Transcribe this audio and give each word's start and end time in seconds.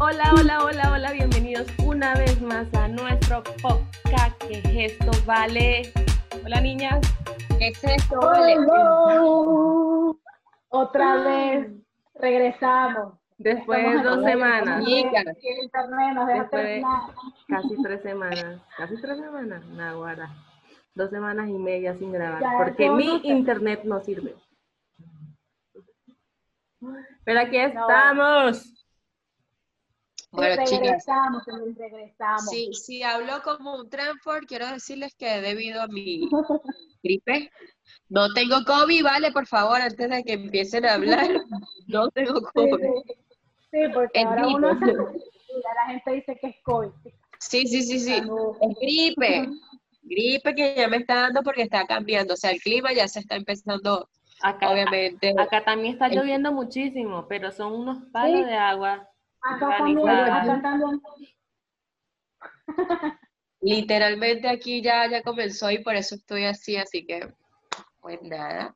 Hola, 0.00 0.32
hola, 0.34 0.64
hola, 0.64 0.92
hola, 0.92 1.12
bienvenidos 1.12 1.66
una 1.84 2.14
vez 2.14 2.40
más 2.40 2.72
a 2.74 2.88
nuestro 2.88 3.42
podcast. 3.62 4.36
¿Qué 4.46 4.58
es 4.84 4.92
esto, 4.92 5.10
Vale? 5.26 5.92
Hola, 6.44 6.60
niñas. 6.60 7.00
¿Qué 7.58 7.68
es 7.68 7.84
esto, 7.84 8.18
Vale? 8.20 8.52
Hello. 8.52 10.16
Otra 10.68 11.16
vez 11.22 11.70
regresamos. 12.14 13.14
Después 13.38 13.84
de 13.84 14.02
dos 14.02 14.24
semanas. 14.24 14.84
Chicas. 14.84 15.24
Que 15.40 15.52
el 15.58 15.64
internet 15.64 16.14
nos 16.14 16.26
deja 16.26 16.40
Después 16.42 16.64
de 16.64 16.82
casi 17.48 17.82
tres 17.82 18.02
semanas. 18.02 18.60
Casi 18.76 19.00
tres 19.00 19.18
semanas. 19.18 19.64
Naguara. 19.66 20.30
Dos 20.94 21.10
semanas 21.10 21.48
y 21.48 21.52
media 21.58 21.94
sin 21.96 22.12
grabar. 22.12 22.40
Ya, 22.42 22.52
Porque 22.58 22.86
¿cómo 22.86 22.96
mi 22.98 23.06
no 23.06 23.20
te- 23.20 23.28
internet 23.28 23.80
no 23.84 24.00
sirve. 24.00 24.34
Pero 27.24 27.40
aquí 27.40 27.58
No. 27.58 27.64
estamos. 27.64 28.74
Bueno, 30.30 30.62
chicas, 30.64 30.80
regresamos, 30.80 31.42
regresamos. 31.76 32.50
si, 32.50 32.72
si 32.74 33.02
hablo 33.02 33.42
como 33.42 33.76
un 33.76 33.88
Tranford, 33.88 34.44
quiero 34.46 34.66
decirles 34.68 35.14
que 35.14 35.40
debido 35.40 35.80
a 35.82 35.86
mi 35.88 36.28
gripe, 37.02 37.50
no 38.10 38.32
tengo 38.34 38.62
COVID, 38.66 39.04
¿vale? 39.04 39.32
Por 39.32 39.46
favor, 39.46 39.80
antes 39.80 40.10
de 40.10 40.22
que 40.24 40.34
empiecen 40.34 40.84
a 40.84 40.94
hablar, 40.94 41.26
no 41.86 42.10
tengo 42.10 42.40
Sí, 42.40 42.46
COVID. 42.54 42.78
sí. 43.06 43.14
Sí, 43.70 43.78
porque 43.92 44.20
Es 44.20 44.26
ahora 44.26 44.42
gripe. 44.42 44.56
uno 44.56 44.78
se 44.80 44.92
la 45.74 45.86
gente 45.88 46.12
dice 46.12 46.38
que 46.40 46.46
es 46.48 46.56
COVID. 46.62 46.90
Sí, 47.40 47.66
sí, 47.66 47.82
sí, 47.82 47.98
sí, 47.98 48.14
es 48.16 48.78
gripe. 48.80 49.48
Gripe 50.02 50.54
que 50.54 50.74
ya 50.76 50.88
me 50.88 50.98
está 50.98 51.14
dando 51.22 51.42
porque 51.42 51.62
está 51.62 51.86
cambiando, 51.86 52.34
o 52.34 52.36
sea, 52.36 52.50
el 52.50 52.60
clima 52.60 52.92
ya 52.92 53.06
se 53.08 53.20
está 53.20 53.36
empezando, 53.36 54.08
Acá, 54.42 54.70
obviamente. 54.70 55.34
acá 55.38 55.64
también 55.64 55.94
está 55.94 56.06
El- 56.06 56.16
lloviendo 56.18 56.52
muchísimo, 56.52 57.26
pero 57.28 57.50
son 57.52 57.72
unos 57.74 57.98
palos 58.12 58.40
Sí. 58.40 58.44
de 58.44 58.54
agua. 58.56 59.08
Acá 59.56 59.78
también, 59.78 59.98
Organizada. 59.98 60.52
acá 60.54 60.62
también. 60.62 61.00
Literalmente 63.60 64.48
aquí 64.48 64.82
ya, 64.82 65.08
ya 65.10 65.22
comenzó 65.22 65.70
y 65.70 65.82
por 65.82 65.94
eso 65.96 66.14
estoy 66.14 66.44
así, 66.44 66.76
así 66.76 67.04
que, 67.04 67.32
pues 68.00 68.20
nada. 68.22 68.74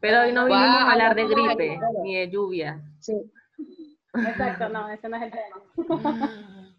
Pero 0.00 0.22
hoy 0.22 0.32
no 0.32 0.46
vinimos 0.46 0.66
a 0.66 0.92
hablar 0.92 1.14
de 1.14 1.24
gripe 1.26 1.78
ni 2.02 2.16
de 2.16 2.28
lluvia. 2.30 2.80
Sí. 3.00 3.14
Exacto, 4.14 4.68
no, 4.70 4.88
ese 4.88 5.08
no 5.08 5.16
es 5.16 5.22
el 5.24 5.30
tema. 5.30 5.62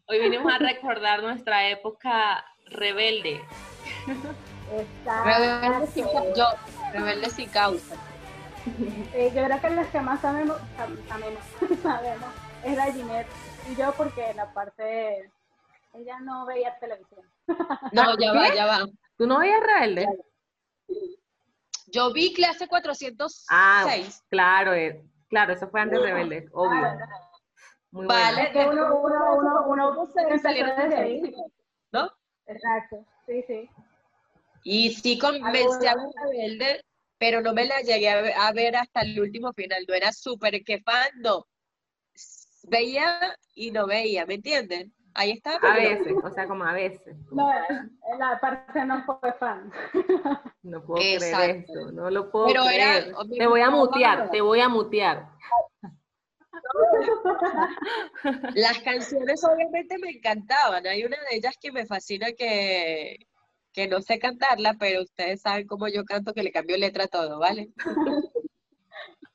Hoy 0.08 0.19
vinimos 0.19 0.52
a 0.53 0.58
recordar 0.58 1.22
nuestra 1.23 1.69
época 1.69 2.44
rebelde. 2.66 3.41
Rebelde 5.23 5.88
sin, 5.88 6.06
yo, 6.35 6.45
rebelde 6.91 7.30
sin 7.30 7.50
causa. 7.50 7.95
Eh, 9.13 9.31
yo 9.33 9.44
creo 9.45 9.61
que 9.61 9.69
las 9.69 9.88
que 9.88 10.02
más 10.02 10.19
sabemos, 10.22 10.58
sab- 10.78 11.08
sabemos, 11.08 11.44
sabemos 11.81 12.30
es 12.63 12.75
la 12.77 12.91
Ginette 12.91 13.27
y 13.69 13.75
yo 13.75 13.93
porque 13.97 14.33
la 14.33 14.53
parte 14.53 15.31
ella 15.93 16.19
no 16.19 16.45
veía 16.45 16.77
televisión. 16.79 17.21
No, 17.91 18.17
ya 18.17 18.33
va, 18.33 18.53
ya 18.53 18.65
va. 18.65 18.87
¿Tú 19.17 19.27
no 19.27 19.39
veías 19.39 19.61
rebelde? 19.61 20.07
Yo 21.87 22.13
vi 22.13 22.33
clase 22.33 22.67
406. 22.67 23.45
Ah, 23.49 23.85
claro, 24.29 24.73
eh, 24.73 25.03
claro, 25.27 25.53
eso 25.53 25.67
fue 25.67 25.81
antes 25.81 25.99
de 25.99 26.05
rebelde, 26.05 26.47
obvio. 26.53 26.81
Muy 27.91 28.05
bueno. 28.05 28.23
Vale. 28.23 28.43
Es 28.43 28.49
que 28.51 28.65
uno, 28.65 28.95
uno, 29.01 29.35
uno, 29.35 29.67
uno 29.67 30.05
se 30.13 30.21
empezó 30.21 30.43
salieron 30.43 30.75
desde 30.77 30.89
de 30.89 30.95
ahí. 30.95 31.35
¿no? 31.91 32.09
Exacto, 32.47 33.05
sí, 33.25 33.43
sí. 33.47 33.69
Y 34.63 34.93
sí 34.93 35.17
comencé 35.17 35.89
a 35.89 35.95
ver 35.95 36.05
Rebelde, 36.23 36.85
pero 37.17 37.41
no 37.41 37.53
me 37.53 37.65
la 37.65 37.81
llegué 37.81 38.09
a 38.09 38.21
ver, 38.21 38.33
a 38.37 38.51
ver 38.53 38.75
hasta 38.75 39.01
el 39.01 39.19
último 39.19 39.51
final. 39.53 39.83
No 39.87 39.93
era 39.93 40.11
súper 40.13 40.63
que 40.63 40.79
fan, 40.81 41.09
no. 41.17 41.45
Veía 42.67 43.35
y 43.55 43.71
no 43.71 43.87
veía, 43.87 44.25
¿me 44.25 44.35
entienden? 44.35 44.93
Ahí 45.13 45.31
está. 45.31 45.55
A 45.57 45.75
veces, 45.75 46.13
o 46.23 46.29
sea, 46.31 46.47
como 46.47 46.63
a 46.63 46.71
veces. 46.73 47.17
No, 47.31 47.51
la 48.17 48.39
parte 48.39 48.85
no 48.85 49.03
fue 49.03 49.33
fan. 49.33 49.72
No 50.63 50.79
puedo 50.83 51.01
Exacto. 51.03 51.38
creer 51.38 51.55
esto, 51.57 51.91
no 51.91 52.11
lo 52.11 52.29
puedo 52.29 52.45
Pero 52.45 52.69
era- 52.69 53.00
creer. 53.01 53.16
me 53.29 53.38
Te 53.38 53.47
voy 53.47 53.61
a 53.61 53.71
mutear, 53.71 54.29
te 54.29 54.41
voy 54.41 54.59
a 54.59 54.69
mutear. 54.69 55.27
Las 58.53 58.79
canciones 58.79 59.44
obviamente 59.44 59.97
me 59.97 60.11
encantaban. 60.11 60.85
Hay 60.85 61.03
una 61.03 61.17
de 61.29 61.38
ellas 61.38 61.55
que 61.59 61.71
me 61.71 61.88
fascina 61.88 62.27
que, 62.33 63.25
que 63.73 63.88
no 63.88 64.01
sé 64.01 64.19
cantarla, 64.19 64.75
pero 64.79 65.01
ustedes 65.01 65.41
saben 65.41 65.66
cómo 65.66 65.88
yo 65.88 66.05
canto 66.05 66.31
que 66.33 66.44
le 66.44 66.51
cambio 66.51 66.77
letra 66.77 67.05
a 67.05 67.07
todo, 67.07 67.39
¿vale? 67.39 67.69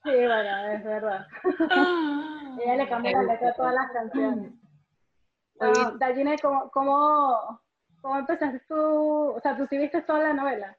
Sí, 0.04 0.12
bueno, 0.12 0.72
es 0.72 0.84
verdad. 0.84 1.26
Ella 2.58 2.76
le 2.76 2.88
cambió 2.88 3.12
la 3.12 3.22
letra 3.22 3.50
a 3.50 3.54
todas 3.54 3.74
las 3.74 3.90
canciones. 3.92 4.52
Oye. 5.60 5.72
No, 5.82 5.90
Dayine, 5.98 6.38
¿cómo, 6.38 6.70
cómo, 6.70 7.60
¿cómo 8.02 8.18
empezaste 8.18 8.60
tú? 8.68 8.76
O 8.76 9.40
sea, 9.40 9.56
tú 9.56 9.66
sí 9.68 9.78
viste 9.78 10.02
toda 10.02 10.20
la 10.20 10.32
novela. 10.34 10.76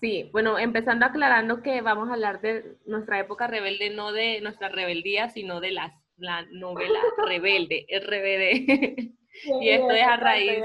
Sí, 0.00 0.28
bueno, 0.32 0.58
empezando 0.58 1.06
aclarando 1.06 1.62
que 1.62 1.80
vamos 1.80 2.08
a 2.08 2.12
hablar 2.12 2.40
de 2.40 2.76
nuestra 2.86 3.18
época 3.18 3.48
rebelde, 3.48 3.90
no 3.90 4.12
de 4.12 4.40
nuestra 4.40 4.68
rebeldía, 4.68 5.28
sino 5.30 5.60
de 5.60 5.72
las, 5.72 5.92
la 6.16 6.42
novela 6.52 7.00
Rebelde, 7.26 7.86
RBD. 7.90 9.12
Y 9.60 9.68
esto 9.70 9.90
es 9.90 10.06
a 10.06 10.16
raíz 10.16 10.62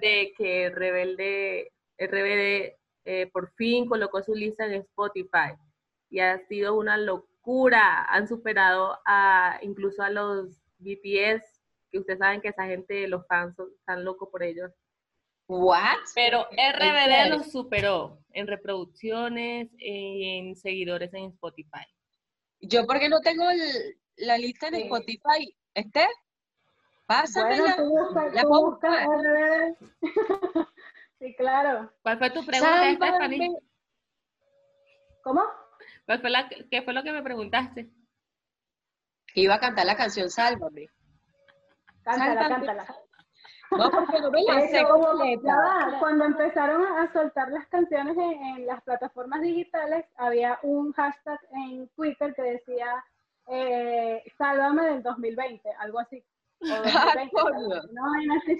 de 0.00 0.32
que 0.36 0.70
Rebelde, 0.70 1.72
RBD 1.98 2.78
eh, 3.04 3.26
por 3.32 3.50
fin 3.54 3.86
colocó 3.86 4.22
su 4.22 4.34
lista 4.34 4.66
en 4.66 4.74
Spotify 4.74 5.54
y 6.10 6.20
ha 6.20 6.38
sido 6.46 6.76
una 6.76 6.96
locura. 6.96 7.27
Han 7.50 8.28
superado 8.28 8.98
a 9.06 9.58
incluso 9.62 10.02
a 10.02 10.10
los 10.10 10.60
BTS, 10.78 11.42
que 11.90 11.98
ustedes 11.98 12.18
saben 12.18 12.40
que 12.40 12.48
esa 12.48 12.66
gente, 12.66 13.08
los 13.08 13.26
fans, 13.26 13.56
son, 13.56 13.70
están 13.78 14.04
locos 14.04 14.28
por 14.30 14.42
ellos. 14.42 14.70
¿What? 15.46 15.96
Pero 16.14 16.46
RBD 16.50 17.30
los 17.30 17.50
superó 17.50 18.18
en 18.32 18.46
reproducciones, 18.46 19.70
en 19.78 20.54
seguidores 20.56 21.12
en 21.14 21.30
Spotify. 21.30 21.86
Yo 22.60 22.86
porque 22.86 23.08
no 23.08 23.20
tengo 23.20 23.48
el- 23.48 23.96
la 24.18 24.36
lista 24.36 24.68
en 24.68 24.74
Sí. 24.74 24.82
Spotify. 24.82 25.56
¿Este? 25.72 26.06
Pásamela. 27.06 27.76
La 28.34 28.44
buscar. 28.44 29.06
RBD. 29.08 29.76
sí, 31.18 31.34
claro. 31.36 31.90
¿Cuál 32.02 32.18
fue 32.18 32.30
tu 32.30 32.44
pregunta, 32.44 32.74
Sálvame. 32.74 32.96
Stephanie? 32.96 33.56
¿Cómo? 35.22 35.42
¿Cuál 36.08 36.20
fue 36.22 36.30
la, 36.30 36.48
¿Qué 36.48 36.80
fue 36.80 36.94
lo 36.94 37.02
que 37.02 37.12
me 37.12 37.22
preguntaste? 37.22 37.90
Que 39.26 39.42
iba 39.42 39.56
a 39.56 39.60
cantar 39.60 39.84
la 39.84 39.94
canción 39.94 40.30
Sálvame. 40.30 40.86
Cántala, 42.02 42.40
Sálvame. 42.44 42.48
cántala. 42.48 42.96
No, 43.72 43.90
porque 43.90 44.18
no 44.22 44.30
me 44.30 44.42
la 44.42 44.60
sé 44.68 44.82
completa. 44.84 45.96
Cuando 46.00 46.24
empezaron 46.24 46.82
a 46.86 47.12
soltar 47.12 47.50
las 47.50 47.66
canciones 47.66 48.16
en, 48.16 48.42
en 48.42 48.66
las 48.66 48.82
plataformas 48.84 49.42
digitales, 49.42 50.06
había 50.16 50.58
un 50.62 50.94
hashtag 50.94 51.38
en 51.52 51.86
Twitter 51.90 52.34
que 52.34 52.42
decía 52.42 53.04
eh, 53.48 54.24
Sálvame 54.38 54.86
del 54.86 55.02
2020, 55.02 55.70
algo 55.78 55.98
así. 55.98 56.24
O 56.62 56.66
2020, 56.84 57.30
coño. 57.32 57.82
no, 57.92 58.02
vaina 58.12 58.34
así, 58.36 58.58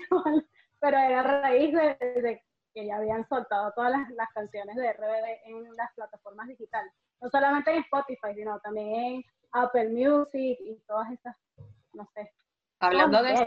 pero 0.81 0.99
era 0.99 1.21
a 1.21 1.41
raíz 1.41 1.73
de, 1.73 1.97
de 2.21 2.43
que 2.75 2.85
ya 2.87 2.97
habían 2.97 3.27
soltado 3.27 3.73
todas 3.75 3.93
las, 3.93 4.11
las 4.11 4.29
canciones 4.35 4.77
de 4.77 4.93
RBD 4.93 5.47
en 5.47 5.75
las 5.77 5.91
plataformas 5.95 6.47
digitales. 6.49 6.93
No 7.21 7.29
solamente 7.31 7.71
en 7.73 7.79
Spotify, 7.83 8.35
sino 8.35 8.59
también 8.61 8.95
en 8.95 9.25
Apple 9.53 9.89
Music 9.91 10.59
y 10.61 10.79
todas 10.87 11.11
esas, 11.13 11.37
no 11.93 12.09
sé. 12.15 12.31
Hablando 12.81 13.23
de 13.23 13.33
eso, 13.33 13.45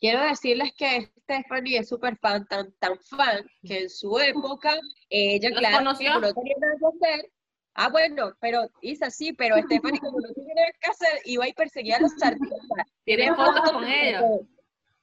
quiero 0.00 0.22
decirles 0.24 0.72
que 0.76 1.10
Stephanie 1.22 1.78
es 1.78 1.88
súper 1.88 2.18
fan, 2.18 2.46
tan, 2.46 2.72
tan 2.72 2.98
fan, 2.98 3.46
que 3.64 3.82
en 3.82 3.88
su 3.90 4.18
época, 4.18 4.74
ella, 5.08 5.50
¿Los 5.50 5.58
claro, 5.58 5.78
conoció? 5.78 6.12
como 6.12 6.26
no 6.26 6.34
tenía 6.34 6.54
nada 6.60 6.74
que 6.78 6.86
hacer, 7.06 7.32
ah, 7.74 7.88
bueno, 7.88 8.32
pero 8.40 8.68
Isa 8.82 9.10
sí, 9.10 9.32
pero 9.32 9.56
Stephanie, 9.62 10.00
como 10.00 10.20
no 10.20 10.32
tenía 10.34 10.54
nada 10.54 10.68
que 10.80 10.90
hacer, 10.90 11.20
iba 11.24 11.48
y 11.48 11.52
perseguía 11.54 11.96
a 11.96 12.00
los 12.00 12.12
artistas. 12.22 12.86
¿Tienes 13.04 13.34
Tenía 13.34 13.34
fotos 13.34 13.72
con 13.72 13.84
ellos? 13.84 14.20
todo. 14.20 14.46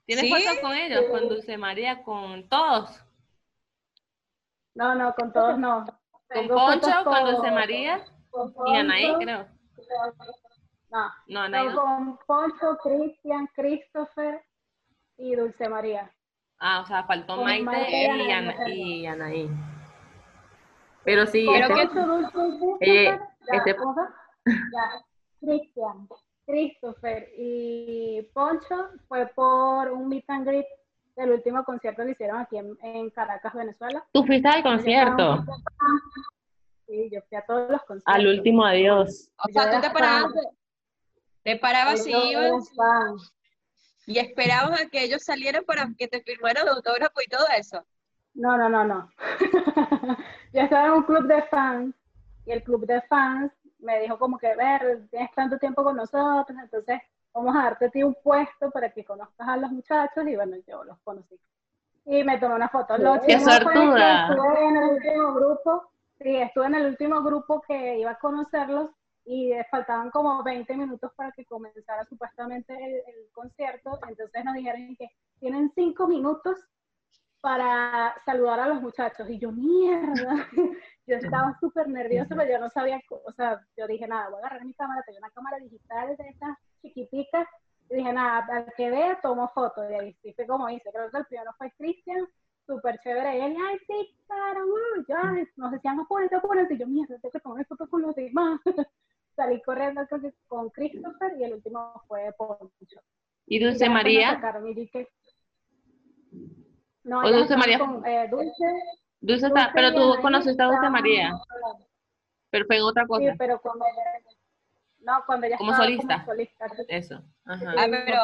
¿Tienes 0.05 0.25
¿Sí? 0.25 0.29
fotos 0.29 0.59
con 0.59 0.73
ellos? 0.73 1.05
Con 1.09 1.27
Dulce 1.29 1.57
María, 1.57 2.03
con 2.03 2.47
todos. 2.49 3.03
No, 4.73 4.95
no, 4.95 5.13
con 5.15 5.31
todos 5.33 5.57
no. 5.57 5.85
Con 6.33 6.47
Poncho, 6.47 7.03
con 7.03 7.25
Dulce 7.25 7.51
María 7.51 8.05
con 8.29 8.53
y 8.67 8.77
Anaí, 8.77 9.13
creo. 9.19 9.47
No, 10.91 11.11
No, 11.27 11.39
Anaí 11.41 11.67
no, 11.67 11.75
con 11.75 12.19
Poncho, 12.25 12.77
Cristian, 12.83 13.47
Christopher 13.55 14.41
y 15.17 15.35
Dulce 15.35 15.67
María. 15.69 16.11
Ah, 16.59 16.81
o 16.81 16.85
sea, 16.85 17.03
faltó 17.03 17.35
Con 17.35 17.45
Maite 17.45 17.65
Maite 17.65 17.91
y, 18.01 18.05
Anaí, 18.05 18.31
Ana- 18.31 18.51
perdón. 18.57 18.71
y 18.71 19.07
Anaí. 19.07 19.49
Pero 21.03 21.25
sí, 21.25 21.47
Pero 21.51 21.75
este- 21.75 21.89
que- 21.93 21.99
Dulce 21.99 22.39
y 22.81 22.89
Eh, 22.89 23.19
ya, 23.51 23.57
este-. 23.57 23.75
Ya, 24.45 25.01
Cristian, 25.39 26.07
Christopher 26.45 27.29
y 27.37 28.21
Poncho 28.33 28.89
fue 29.07 29.25
por 29.27 29.91
un 29.91 30.07
meet 30.09 30.29
and 30.29 30.45
greet 30.47 30.65
del 31.15 31.31
último 31.31 31.63
concierto 31.63 32.03
que 32.03 32.11
hicieron 32.11 32.37
aquí 32.39 32.57
en, 32.57 32.77
en 32.81 33.09
Caracas, 33.09 33.53
Venezuela. 33.53 34.03
tú 34.11 34.23
fuiste 34.25 34.47
al 34.47 34.63
concierto, 34.63 35.43
Sí, 36.87 37.09
yo 37.11 37.21
fui 37.29 37.37
a 37.37 37.45
todos 37.45 37.69
los 37.69 37.81
conciertos. 37.83 38.13
al 38.13 38.27
último 38.27 38.65
adiós. 38.65 39.29
O 39.37 39.51
sea, 39.53 39.71
tú 39.71 39.81
te 39.81 39.89
parabas, 39.91 40.31
Te 41.43 41.55
parabas 41.57 42.05
y 42.05 42.11
ibas 42.11 42.69
y 44.07 44.19
esperabas 44.19 44.81
a 44.81 44.89
que 44.89 45.03
ellos 45.03 45.23
salieran 45.23 45.63
para 45.63 45.87
que 45.97 46.07
te 46.07 46.21
firmaran 46.21 46.67
autógrafo 46.67 47.21
y 47.25 47.29
todo 47.29 47.45
eso. 47.57 47.85
No, 48.33 48.57
no, 48.57 48.67
no, 48.67 48.83
no. 48.83 49.09
Yo 50.53 50.61
estaba 50.61 50.87
en 50.87 50.91
un 50.93 51.03
club 51.03 51.27
de 51.27 51.41
fans 51.43 51.95
y 52.45 52.51
el 52.51 52.63
club 52.63 52.85
de 52.85 53.01
fans 53.03 53.51
me 53.79 53.99
dijo 54.01 54.17
como 54.19 54.37
que, 54.37 54.53
ver, 54.55 55.07
tienes 55.11 55.31
tanto 55.33 55.57
tiempo 55.59 55.83
con 55.83 55.95
nosotros, 55.95 56.57
entonces 56.61 56.99
vamos 57.33 57.55
a 57.55 57.63
darte 57.63 57.85
a 57.85 57.89
ti 57.89 58.03
un 58.03 58.15
puesto 58.21 58.69
para 58.71 58.91
que 58.91 59.05
conozcas 59.05 59.47
a 59.47 59.57
los 59.57 59.71
muchachos 59.71 60.27
y 60.27 60.35
bueno, 60.35 60.57
yo 60.67 60.83
los 60.83 60.99
conocí. 60.99 61.39
Y 62.05 62.23
me 62.23 62.39
tomé 62.39 62.55
una 62.55 62.69
foto. 62.69 62.97
Lo 62.97 63.21
¡Qué 63.21 63.39
suertuda! 63.39 64.29
Estuve 64.29 64.67
en 64.67 64.77
el 64.77 64.89
último 64.89 65.33
grupo, 65.33 65.91
sí, 66.19 66.35
estuve 66.35 66.65
en 66.65 66.75
el 66.75 66.85
último 66.87 67.21
grupo 67.21 67.61
que 67.67 67.99
iba 67.99 68.11
a 68.11 68.19
conocerlos 68.19 68.89
y 69.25 69.53
faltaban 69.69 70.09
como 70.09 70.41
20 70.43 70.75
minutos 70.77 71.11
para 71.15 71.31
que 71.31 71.45
comenzara 71.45 72.05
supuestamente 72.05 72.73
el, 72.73 72.93
el 72.93 73.31
concierto, 73.31 73.99
entonces 74.07 74.43
nos 74.43 74.55
dijeron 74.55 74.95
que 74.97 75.09
tienen 75.39 75.71
5 75.75 76.07
minutos 76.07 76.57
para 77.41 78.15
saludar 78.23 78.59
a 78.59 78.67
los 78.67 78.81
muchachos. 78.81 79.27
Y 79.29 79.39
yo, 79.39 79.51
mierda, 79.51 80.47
yo 81.07 81.15
estaba 81.17 81.57
súper 81.59 81.88
nerviosa, 81.89 82.35
pero 82.35 82.51
yo 82.51 82.59
no 82.59 82.69
sabía, 82.69 83.01
o 83.09 83.31
sea, 83.33 83.59
yo 83.75 83.88
dije, 83.88 84.07
nada, 84.07 84.29
voy 84.29 84.38
a 84.38 84.45
agarrar 84.45 84.65
mi 84.65 84.73
cámara, 84.75 85.03
tengo 85.05 85.17
una 85.17 85.31
cámara 85.31 85.57
digital 85.57 86.15
de 86.15 86.29
estas 86.29 86.57
chiquiticas, 86.81 87.47
y 87.89 87.95
dije, 87.95 88.13
nada, 88.13 88.45
al 88.49 88.73
que 88.77 88.89
vea, 88.89 89.19
tomo 89.21 89.49
fotos. 89.49 89.85
Y 89.89 89.93
ahí 89.95 90.13
sí 90.21 90.33
fue 90.33 90.45
como 90.45 90.69
hice, 90.69 90.91
creo 90.91 91.09
que 91.09 91.17
el 91.17 91.25
primero 91.25 91.51
fue 91.57 91.71
Cristian, 91.71 92.27
súper 92.65 92.99
chévere, 92.99 93.38
y 93.38 93.41
él, 93.41 93.57
ay, 93.67 93.77
sí, 93.88 94.15
claro, 94.27 94.65
uh, 94.65 95.03
ya, 95.07 95.33
nos 95.57 95.71
decían, 95.71 95.99
apúrate, 95.99 96.35
apúrate, 96.35 96.75
y 96.75 96.77
yo, 96.77 96.88
mierda, 96.88 97.17
tengo 97.19 97.31
que 97.31 97.39
tomar 97.39 97.65
fotos 97.65 97.89
con 97.89 98.03
los 98.03 98.15
demás. 98.15 98.61
Salí 99.35 99.61
corriendo 99.63 100.01
con 100.47 100.69
Christopher, 100.69 101.33
y 101.39 101.43
el 101.43 101.53
último 101.53 102.01
fue 102.07 102.31
Poncho. 102.38 103.01
¿Y 103.47 103.57
Y 103.57 103.59
Dulce 103.59 103.89
María? 103.89 104.35
sacaron 104.35 104.67
y 104.67 104.75
dije, 104.75 105.09
no, 107.03 107.19
¿O 107.19 107.24
ellas 107.24 107.39
Dulce 107.39 107.57
María? 107.57 107.80
con, 107.80 108.06
eh, 108.06 108.27
Dulce, 108.30 108.65
Dulce 109.19 109.48
está, 109.48 109.59
Dulce 109.62 109.71
pero 109.74 109.94
tú 109.94 110.21
conociste 110.21 110.62
a 110.62 110.65
Dulce 110.68 110.89
María, 110.89 111.31
pero 112.50 112.65
fue 112.65 112.81
otra 112.81 113.03
Sí, 113.03 113.07
cosa. 113.07 113.36
pero 113.38 113.59
cuando 113.62 113.86
ella, 113.86 114.36
no, 115.00 115.24
cuando 115.25 115.48
ella 115.48 115.57
Como 115.57 115.71
estaba 115.71 115.86
solista. 115.86 116.13
como 116.15 116.25
solista. 116.25 116.65
Eso. 116.89 117.24
Ajá. 117.45 117.74
Ah, 117.77 117.86
pero- 117.89 118.21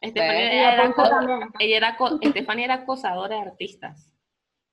Bueno. 0.00 0.14
Y 0.14 0.18
era, 0.18 0.92
ella 1.58 1.76
era 1.78 1.96
co- 1.96 2.18
Estefanía 2.20 2.64
era 2.66 2.74
acosadora 2.74 3.34
de 3.36 3.42
artistas. 3.42 4.12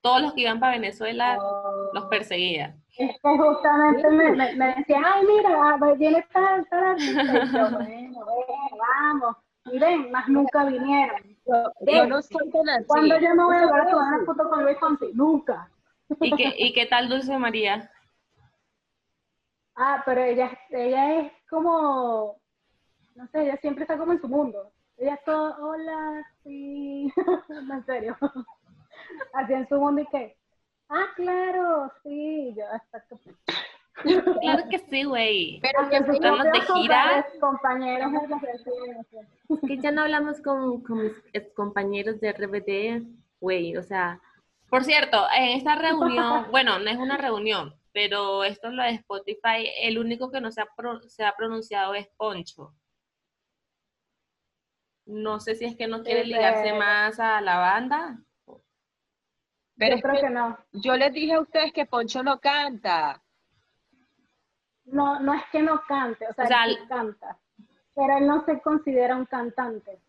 Todos 0.01 0.21
los 0.21 0.33
que 0.33 0.41
iban 0.41 0.59
para 0.59 0.73
Venezuela 0.73 1.37
Oh. 1.39 1.89
los 1.93 2.05
perseguía. 2.05 2.75
Es 2.97 3.11
que 3.13 3.19
justamente 3.37 4.09
me, 4.09 4.31
me, 4.31 4.53
me 4.55 4.75
decía, 4.75 5.01
ay, 5.03 5.23
mira, 5.25 5.77
viene 5.97 6.27
tal, 6.33 6.67
tal 6.69 6.83
artista. 6.83 7.21
Y 7.23 7.51
yo, 7.53 7.69
bueno, 7.71 7.77
ven, 7.79 8.13
vamos. 8.77 9.37
Ven, 9.65 10.11
más 10.11 10.27
nunca 10.27 10.65
vinieron. 10.65 11.21
Yo, 11.45 11.73
yo 11.81 12.05
no 12.05 12.21
soy 12.21 12.49
tan 12.51 12.69
así. 12.69 12.85
¿Cuándo 12.85 13.19
yo 13.19 13.35
me 13.35 13.43
voy 13.43 13.55
a 13.57 13.65
volver 13.65 13.81
a 13.81 13.91
tomar 13.91 14.13
una 14.13 14.25
foto 14.25 14.49
con 14.49 14.63
Luis 14.63 14.77
Fonsi? 14.79 15.11
Nunca. 15.13 15.69
¿Y 16.21 16.35
qué, 16.35 16.53
¿Y 16.57 16.73
qué 16.73 16.85
tal 16.85 17.09
Dulce 17.09 17.37
María? 17.37 17.89
Ah, 19.75 20.03
pero 20.05 20.21
ella, 20.21 20.57
ella 20.69 21.21
es 21.21 21.31
como, 21.49 22.39
no 23.15 23.27
sé, 23.27 23.43
ella 23.43 23.57
siempre 23.57 23.83
está 23.83 23.97
como 23.97 24.11
en 24.13 24.21
su 24.21 24.27
mundo. 24.27 24.71
Ella 24.97 25.15
es 25.15 25.23
todo, 25.23 25.55
hola, 25.59 26.23
sí, 26.43 27.11
no, 27.49 27.73
en 27.73 27.85
serio. 27.85 28.17
Así 29.33 29.53
en 29.53 29.67
su 29.67 29.79
mundo 29.79 30.01
y 30.01 30.07
que, 30.07 30.37
ah, 30.89 31.07
claro, 31.15 31.91
sí, 32.03 32.53
yo 32.55 32.65
hasta 32.71 33.01
que... 33.01 33.35
Claro 33.95 34.63
que 34.69 34.79
sí, 34.79 35.03
güey. 35.03 35.59
Pero 35.61 35.89
que 35.89 35.97
sus 36.03 36.15
estamos 36.15 36.43
de 36.45 36.61
gira. 36.61 37.25
compa- 37.39 37.39
Compañeros 37.39 38.11
sí. 38.63 39.17
Es 39.49 39.59
que 39.67 39.77
ya 39.77 39.91
no 39.91 40.01
hablamos 40.01 40.41
con, 40.41 40.81
con 40.81 41.03
mis 41.03 41.13
ex 41.33 41.53
compañeros 41.53 42.19
de 42.19 42.31
RBD, 42.33 43.05
güey, 43.39 43.77
o 43.77 43.83
sea, 43.83 44.19
por 44.69 44.83
cierto, 44.83 45.25
en 45.37 45.49
esta 45.57 45.75
reunión, 45.75 46.47
bueno, 46.51 46.79
no 46.79 46.89
es 46.89 46.97
una 46.97 47.17
reunión, 47.17 47.75
pero 47.91 48.43
esto 48.43 48.69
es 48.69 48.73
lo 48.73 48.81
de 48.83 48.89
Spotify, 48.89 49.69
el 49.81 49.99
único 49.99 50.31
que 50.31 50.41
no 50.41 50.51
se 50.51 50.61
ha, 50.61 50.65
pro- 50.75 51.01
se 51.07 51.23
ha 51.23 51.35
pronunciado 51.35 51.93
es 51.93 52.07
Poncho. 52.17 52.73
No 55.05 55.39
sé 55.39 55.55
si 55.55 55.65
es 55.65 55.75
que 55.75 55.87
no 55.87 56.01
quiere 56.03 56.23
Sí, 56.23 56.27
ligarse 56.29 56.73
más 56.73 57.19
a 57.19 57.41
la 57.41 57.57
banda. 57.59 58.17
Pero 59.75 59.91
Yo 59.91 59.95
es 59.97 60.01
creo 60.01 60.15
que 60.15 60.21
que 60.21 60.29
no. 60.29 60.57
yo 60.71 60.95
les 60.95 61.13
dije 61.13 61.33
a 61.33 61.41
ustedes 61.41 61.73
que 61.73 61.85
Poncho 61.85 62.23
no 62.23 62.39
canta. 62.39 63.21
No, 64.85 65.19
no 65.19 65.33
es 65.33 65.43
que 65.51 65.61
no 65.61 65.81
cante, 65.87 66.27
o 66.27 66.33
sea, 66.33 66.45
O 66.45 66.47
sea, 66.47 66.65
él 66.65 66.77
sí 66.81 66.87
canta, 66.87 67.37
pero 67.95 68.17
él 68.17 68.27
no 68.27 68.43
se 68.45 68.59
considera 68.61 69.15
un 69.15 69.25
cantante. 69.25 69.99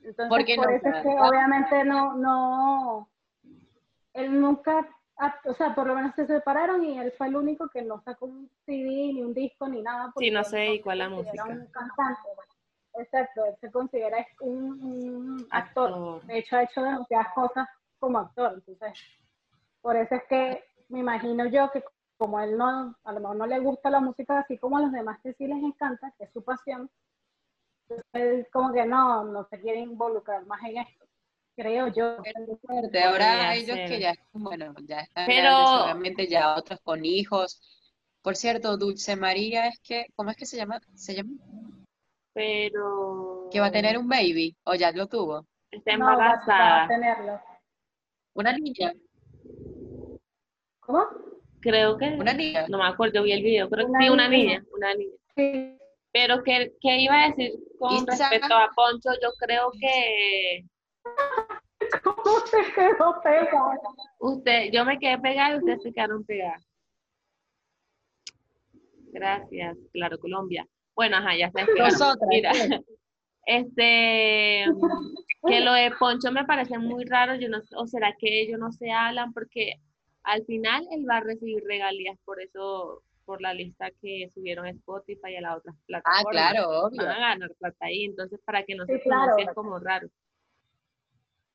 Entonces, 0.00 0.28
¿Por 0.28 0.44
qué 0.44 0.56
por 0.56 0.66
no 0.66 0.76
eso 0.76 0.88
es 0.88 0.94
que 0.96 1.02
canta? 1.02 1.28
obviamente 1.28 1.84
no, 1.84 2.14
no, 2.14 3.08
él 4.14 4.40
nunca, 4.40 4.88
o 5.44 5.54
sea, 5.54 5.74
por 5.74 5.86
lo 5.86 5.94
menos 5.94 6.14
se 6.14 6.26
separaron 6.26 6.84
y 6.84 6.98
él 6.98 7.12
fue 7.16 7.28
el 7.28 7.36
único 7.36 7.68
que 7.68 7.82
no 7.82 8.00
sacó 8.02 8.26
un 8.26 8.50
CD, 8.64 9.12
ni 9.14 9.22
un 9.22 9.34
disco, 9.34 9.68
ni 9.68 9.82
nada. 9.82 10.10
porque 10.12 10.30
no 10.30 10.42
se 10.44 10.56
dedicó 10.58 10.90
a 10.90 10.94
la 10.96 11.08
música. 11.08 11.44
un 11.44 11.66
cantante. 11.66 12.20
Exacto, 12.98 13.44
él 13.44 13.54
se 13.60 13.70
considera 13.70 14.26
un, 14.40 14.82
un 14.82 15.46
actor. 15.50 15.90
Actor. 15.90 16.22
De 16.26 16.38
hecho, 16.38 16.56
ha 16.56 16.62
hecho 16.62 16.82
demasiadas 16.82 17.28
cosas 17.34 17.68
como 17.98 18.18
actor. 18.18 18.54
Entonces, 18.54 18.98
por 19.82 19.96
eso 19.96 20.14
es 20.14 20.22
que 20.30 20.64
me 20.88 21.00
imagino 21.00 21.44
yo 21.46 21.70
que 21.72 21.84
como 22.18 22.40
él 22.40 22.56
no, 22.56 22.96
a 23.04 23.12
lo 23.12 23.20
mejor 23.20 23.36
no 23.36 23.46
le 23.46 23.58
gusta 23.60 23.90
la 23.90 24.00
música 24.00 24.38
así 24.40 24.58
como 24.58 24.78
a 24.78 24.82
los 24.82 24.92
demás 24.92 25.18
que 25.22 25.34
sí 25.34 25.46
les 25.46 25.62
encanta, 25.62 26.12
que 26.18 26.24
es 26.24 26.32
su 26.32 26.42
pasión, 26.42 26.90
entonces 27.88 28.06
él 28.12 28.46
como 28.52 28.72
que 28.72 28.84
no, 28.86 29.24
no 29.24 29.46
se 29.48 29.60
quiere 29.60 29.80
involucrar 29.80 30.44
más 30.46 30.62
en 30.64 30.78
esto, 30.78 31.04
creo 31.56 31.88
yo. 31.88 32.16
Fuerte. 32.62 33.02
Ahora 33.02 33.54
ellos 33.54 33.76
ser. 33.76 33.88
que 33.88 34.00
ya, 34.00 34.14
bueno, 34.32 34.74
ya 34.86 35.00
están 35.00 35.26
Pero- 35.26 35.84
grandes, 35.98 36.28
ya 36.28 36.56
otros 36.56 36.80
con 36.82 37.04
hijos. 37.04 37.60
Por 38.22 38.34
cierto, 38.34 38.76
Dulce 38.76 39.14
María 39.14 39.68
es 39.68 39.78
que, 39.80 40.06
¿cómo 40.16 40.30
es 40.30 40.36
que 40.36 40.46
se 40.46 40.56
llama? 40.56 40.80
¿Se 40.94 41.14
llama? 41.14 41.30
Pero 42.32 43.48
Que 43.52 43.60
va 43.60 43.66
a 43.66 43.70
tener 43.72 43.96
un 43.98 44.08
baby, 44.08 44.56
o 44.64 44.74
ya 44.74 44.90
lo 44.92 45.06
tuvo. 45.06 45.46
está 45.70 45.96
No, 45.96 46.06
va- 46.06 46.10
a 46.10 46.14
embarazada. 46.14 46.88
tenerlo. 46.88 47.40
Una 48.34 48.52
niña, 48.52 48.92
¿Cómo? 50.80 51.04
Creo 51.60 51.96
que 51.98 52.06
una 52.10 52.32
niña. 52.32 52.66
no 52.68 52.78
me 52.78 52.86
acuerdo, 52.86 53.22
vi 53.22 53.32
el 53.32 53.42
video, 53.42 53.68
creo 53.68 53.86
que 53.86 53.90
Una 53.92 54.00
sí, 54.00 54.08
una 54.10 54.28
niña. 54.28 54.58
niña, 54.60 54.64
una 54.74 54.94
niña. 54.94 55.16
Sí, 55.36 55.78
Pero 56.12 56.42
que, 56.42 56.72
que 56.80 56.98
iba 57.00 57.24
a 57.24 57.28
decir 57.28 57.52
con 57.78 58.06
respecto 58.06 58.54
a 58.54 58.70
Poncho, 58.74 59.10
yo 59.22 59.30
creo 59.38 59.70
que 59.80 60.64
¿Cómo 62.02 62.38
se 62.46 62.72
quedó 62.74 63.20
pegado? 63.22 63.70
usted, 64.20 64.70
yo 64.72 64.84
me 64.84 64.98
quedé 64.98 65.18
pegada 65.18 65.54
y 65.54 65.58
ustedes 65.58 65.82
se 65.82 65.92
quedaron 65.92 66.24
pegadas. 66.24 66.62
Gracias, 69.12 69.76
claro, 69.92 70.18
Colombia. 70.18 70.66
Bueno, 70.94 71.16
ajá, 71.16 71.36
ya 71.36 71.50
se 71.50 71.58
despegaron. 71.60 71.92
Nosotras, 71.92 72.28
Mira, 72.28 72.54
sí. 72.54 72.68
este, 73.46 74.64
que 75.46 75.60
lo 75.60 75.72
de 75.72 75.90
Poncho 75.98 76.32
me 76.32 76.44
parece 76.44 76.78
muy 76.78 77.04
raro, 77.04 77.34
yo 77.36 77.48
no, 77.48 77.58
o 77.76 77.86
será 77.86 78.14
que 78.18 78.42
ellos 78.42 78.58
no 78.58 78.72
se 78.72 78.90
hablan 78.90 79.32
porque 79.32 79.74
al 80.26 80.44
final 80.44 80.86
él 80.92 81.06
va 81.08 81.16
a 81.18 81.20
recibir 81.20 81.62
regalías 81.64 82.18
por 82.24 82.40
eso, 82.40 83.02
por 83.24 83.40
la 83.40 83.54
lista 83.54 83.90
que 84.02 84.28
subieron 84.34 84.66
a 84.66 84.70
Spotify 84.70 85.30
y 85.30 85.36
a 85.36 85.40
las 85.40 85.56
otras 85.58 85.74
Ah, 85.76 85.82
plataformas. 85.86 86.32
claro, 86.52 86.68
obvio. 86.82 87.02
van 87.04 87.16
a 87.22 87.28
ganar 87.30 87.50
plata 87.58 87.86
ahí, 87.86 88.04
entonces 88.04 88.38
para 88.44 88.62
que 88.64 88.74
no 88.74 88.84
Sí, 88.86 88.92
se 88.92 89.00
claro. 89.02 89.22
pronuncie 89.22 89.44
es 89.44 89.54
como 89.54 89.78
raro. 89.78 90.08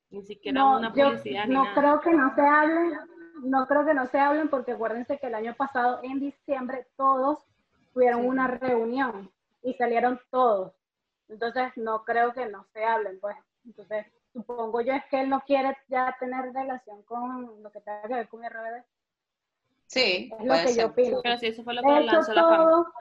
Ni 0.10 0.24
siquiera 0.24 0.60
No, 0.60 0.78
una 0.78 0.94
yo 0.94 1.06
publicidad 1.10 1.46
ni 1.48 1.54
no 1.56 1.64
nada. 1.64 1.76
creo 1.76 2.02
que 2.02 2.12
no 2.14 2.36
se 2.36 2.42
hablen, 2.42 2.94
no 3.44 3.66
creo 3.68 3.86
que 3.86 3.94
no 3.94 4.06
se 4.08 4.20
hablen 4.20 4.50
porque 4.50 4.74
acuérdense 4.74 5.18
que 5.18 5.28
el 5.28 5.36
año 5.36 5.56
pasado 5.56 6.00
en 6.04 6.20
diciembre 6.20 6.88
todos 6.98 7.40
tuvieron 7.94 8.22
Sí. 8.22 8.28
una 8.28 8.48
reunión 8.48 9.32
y 9.64 9.74
salieron 9.76 10.20
todos. 10.30 10.74
Entonces 11.30 11.72
no 11.78 12.04
creo 12.04 12.34
que 12.34 12.46
no 12.48 12.66
se 12.74 12.84
hablen, 12.84 13.20
pues. 13.22 13.38
Entonces 13.66 14.06
supongo 14.34 14.82
yo 14.82 14.94
es 14.94 15.04
que 15.06 15.22
él 15.22 15.30
no 15.30 15.42
quiere 15.42 15.78
ya 15.88 16.16
tener 16.20 16.54
relación 16.54 17.04
con 17.04 17.62
lo 17.64 17.72
que 17.72 17.82
tenga 17.82 18.02
que 18.04 18.14
ver 18.14 18.28
con 18.30 18.44
RBD. 18.44 18.84
Sí, 19.88 20.30
Es 20.32 20.40
lo 20.40 20.46
puede 20.48 20.62
que 20.64 20.68
ser. 20.70 20.82
yo 20.86 20.88
opino. 20.92 21.20
Pero 21.22 21.38
si 21.38 21.48
eso 21.48 21.64
fue 21.64 21.74
lo 21.74 21.82
que 21.82 22.00
lanzó 22.02 22.34
la 22.34 22.44
fama. 22.44 22.94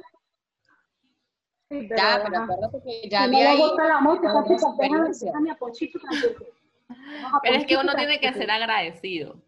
Sí, 1.68 1.86
pero, 1.88 1.96
Ya, 1.96 2.20
pero 2.24 2.42
acuérdate 2.42 2.82
que 2.82 3.08
ya 3.08 3.24
si 3.24 3.26
de 3.26 3.32
no 3.32 3.38
le 3.38 3.46
ahí 3.46 3.58
gusta 3.58 3.84
la 3.88 4.00
música, 4.00 4.32
una 4.34 4.42
chicos, 4.42 4.76
déjame, 4.76 5.08
experiencia. 5.08 5.26
déjame 5.26 5.50
a 5.50 5.54
Ponchito 5.54 5.98
tranquilo. 6.00 6.46
Vamos 6.88 7.34
a 7.34 7.40
Pero 7.42 7.56
es 7.56 7.66
que 7.66 7.76
uno 7.76 7.94
tiene 7.94 8.20
que 8.20 8.32
ser 8.32 8.50
agradecido. 8.50 9.40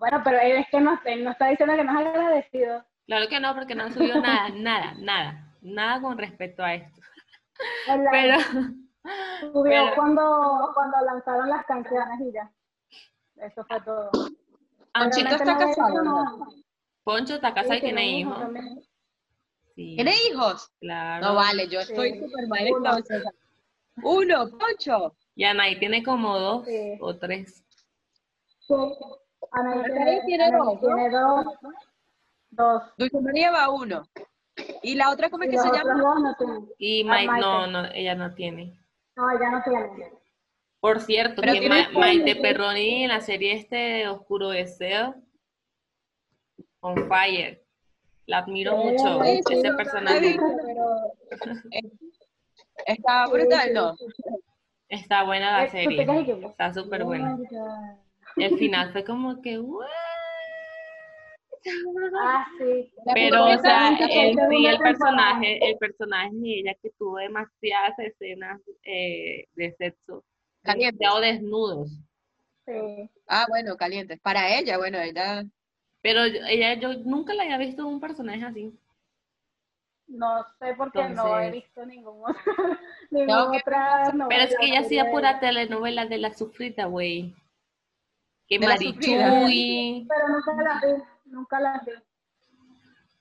Bueno, 0.00 0.20
pero 0.24 0.38
él 0.40 0.52
es 0.58 0.68
que 0.68 0.80
no, 0.80 1.00
él 1.04 1.24
no 1.24 1.30
está 1.30 1.46
diciendo 1.48 1.74
que 1.76 1.84
no 1.84 2.00
es 2.00 2.06
agradecido. 2.06 2.84
Claro 3.06 3.28
que 3.28 3.40
no, 3.40 3.54
porque 3.54 3.74
no 3.74 3.84
han 3.84 3.94
subido 3.94 4.20
nada, 4.20 4.48
nada, 4.50 4.94
nada, 4.98 5.54
nada 5.60 6.00
con 6.00 6.18
respecto 6.18 6.62
a 6.64 6.74
esto. 6.74 7.00
Pero, 8.12 8.36
subió 9.40 9.62
pero- 9.64 9.94
cuando, 9.94 10.70
cuando 10.74 10.96
lanzaron 11.04 11.48
las 11.48 11.64
canciones 11.66 12.20
y 12.20 12.32
ya. 12.32 12.50
Eso 13.36 13.64
fue 13.66 13.80
todo. 13.82 14.10
Ponchito 14.92 15.28
Realmente 15.28 15.64
está 15.70 15.88
no 15.88 16.14
casado. 16.14 16.46
Poncho 17.04 17.34
está 17.34 17.54
casado 17.54 17.74
y 17.74 17.80
tiene 17.80 18.18
hijo 18.18 18.30
hijos. 18.30 18.84
Sí, 19.76 19.94
¿Tiene 19.94 20.12
hijos? 20.28 20.72
claro. 20.80 21.24
No 21.26 21.34
vale, 21.36 21.68
yo 21.68 21.80
estoy 21.80 22.12
Sí. 22.14 22.20
súper 22.20 22.48
mal 22.48 22.60
Uno. 22.64 22.76
entonces. 22.76 23.24
Uno, 24.02 24.48
Poncho. 24.58 25.14
Y 25.36 25.44
Anaí 25.44 25.78
tiene 25.78 26.02
como 26.02 26.36
dos 26.38 26.66
Sí. 26.66 26.98
o 27.00 27.16
tres. 27.16 27.64
Sí. 28.58 28.74
Anaí 29.52 29.82
tiene, 29.84 30.22
tiene 30.26 30.44
Anaí 30.46 30.58
dos, 30.60 30.80
tiene 30.80 31.10
dos. 31.10 31.46
Dos. 32.50 32.82
Dulce 32.96 33.20
María 33.20 33.52
va 33.52 33.70
uno. 33.70 34.02
¿Y 34.82 34.96
la 34.96 35.10
otra 35.10 35.30
cómo 35.30 35.44
es 35.44 35.50
que 35.50 35.58
se 35.58 35.70
llama? 35.70 35.94
dos 36.02 36.20
no 36.22 36.34
tienen. 36.36 36.68
Y 36.78 37.02
Ah, 37.02 37.06
Maite, 37.06 37.40
no, 37.40 37.66
no, 37.68 37.84
ella 37.92 38.14
no 38.16 38.34
tiene. 38.34 38.76
No, 39.18 39.28
ella 39.32 39.50
no 39.50 39.62
tiene. 39.64 40.12
Por 40.78 41.00
cierto, 41.00 41.42
Pero 41.42 41.54
que 41.54 41.68
Ma- 41.68 41.88
Maite 41.92 42.36
Perroni 42.36 43.02
en 43.02 43.08
la 43.08 43.20
serie 43.20 43.54
este 43.54 43.74
de 43.76 44.08
Oscuro 44.08 44.50
Deseo, 44.50 45.16
on 46.80 46.94
fire. 47.08 47.60
La 48.26 48.38
admiro 48.38 48.76
Sí, 48.76 48.78
mucho, 48.84 49.24
sí, 49.24 49.40
ese 49.48 49.70
sí, 49.70 49.76
personaje. 49.76 50.36
pero 50.64 51.12
eh, 51.72 51.80
está 52.86 53.26
brutal, 53.26 53.74
¿no? 53.74 53.96
Está 54.88 55.24
buena 55.24 55.50
la 55.50 55.64
Eh, 55.64 55.66
¿tú 55.66 55.96
te 55.96 56.06
serie, 56.06 56.46
está 56.46 56.72
súper 56.72 57.02
buena. 57.02 57.36
Oh. 57.50 57.98
El 58.36 58.56
final 58.56 58.92
fue 58.92 59.04
como 59.04 59.42
que, 59.42 59.58
"What?". 59.58 59.88
Ah, 62.20 62.46
sí. 62.58 62.90
Pero, 63.14 63.44
o 63.46 63.58
sea, 63.58 63.96
segunda 63.96 64.06
sí 64.08 64.18
el 64.18 64.36
temporada. 64.36 64.78
personaje, 64.78 65.70
el 65.70 65.78
personaje 65.78 66.34
de 66.36 66.58
ella 66.60 66.74
que 66.82 66.90
tuvo 66.98 67.16
demasiadas 67.18 67.98
escenas 67.98 68.60
eh, 68.84 69.46
de 69.54 69.72
sexo, 69.76 70.24
Calientes. 70.62 70.98
demasiado 70.98 71.20
desnudos. 71.20 71.90
Sí. 72.66 73.10
Ah, 73.26 73.46
bueno, 73.48 73.76
calientes. 73.76 74.20
Para 74.20 74.58
ella, 74.58 74.76
bueno, 74.78 74.98
ella. 74.98 75.44
Pero 76.02 76.26
yo- 76.26 76.40
ella, 76.48 76.74
yo 76.74 76.94
nunca 77.04 77.34
la 77.34 77.44
había 77.44 77.58
visto 77.58 77.86
un 77.86 78.00
personaje 78.00 78.44
así. 78.44 78.72
No 80.06 80.42
sé 80.58 80.74
por 80.74 80.90
qué 80.90 81.06
no 81.10 81.38
he 81.38 81.50
visto 81.50 81.84
ninguna 81.84 82.34
No, 83.10 83.50
otra 83.50 84.04
novela. 84.12 84.26
Pero 84.28 84.42
es 84.44 84.56
que 84.58 84.66
ella 84.66 84.80
hacía 84.80 85.10
pura 85.10 85.38
telenovela 85.38 86.06
de 86.06 86.16
la 86.18 86.32
sufrita, 86.32 86.86
güey. 86.86 87.34
Que 88.48 88.58
De 88.58 88.66
la 88.66 88.78
sufrida. 88.78 89.28
Marichuy. 89.28 90.06
Pero 90.08 90.28
nunca 90.28 90.62
la 90.62 90.80
vi, 90.80 91.02
nunca 91.30 91.60
la 91.60 91.82
vi. 91.86 91.92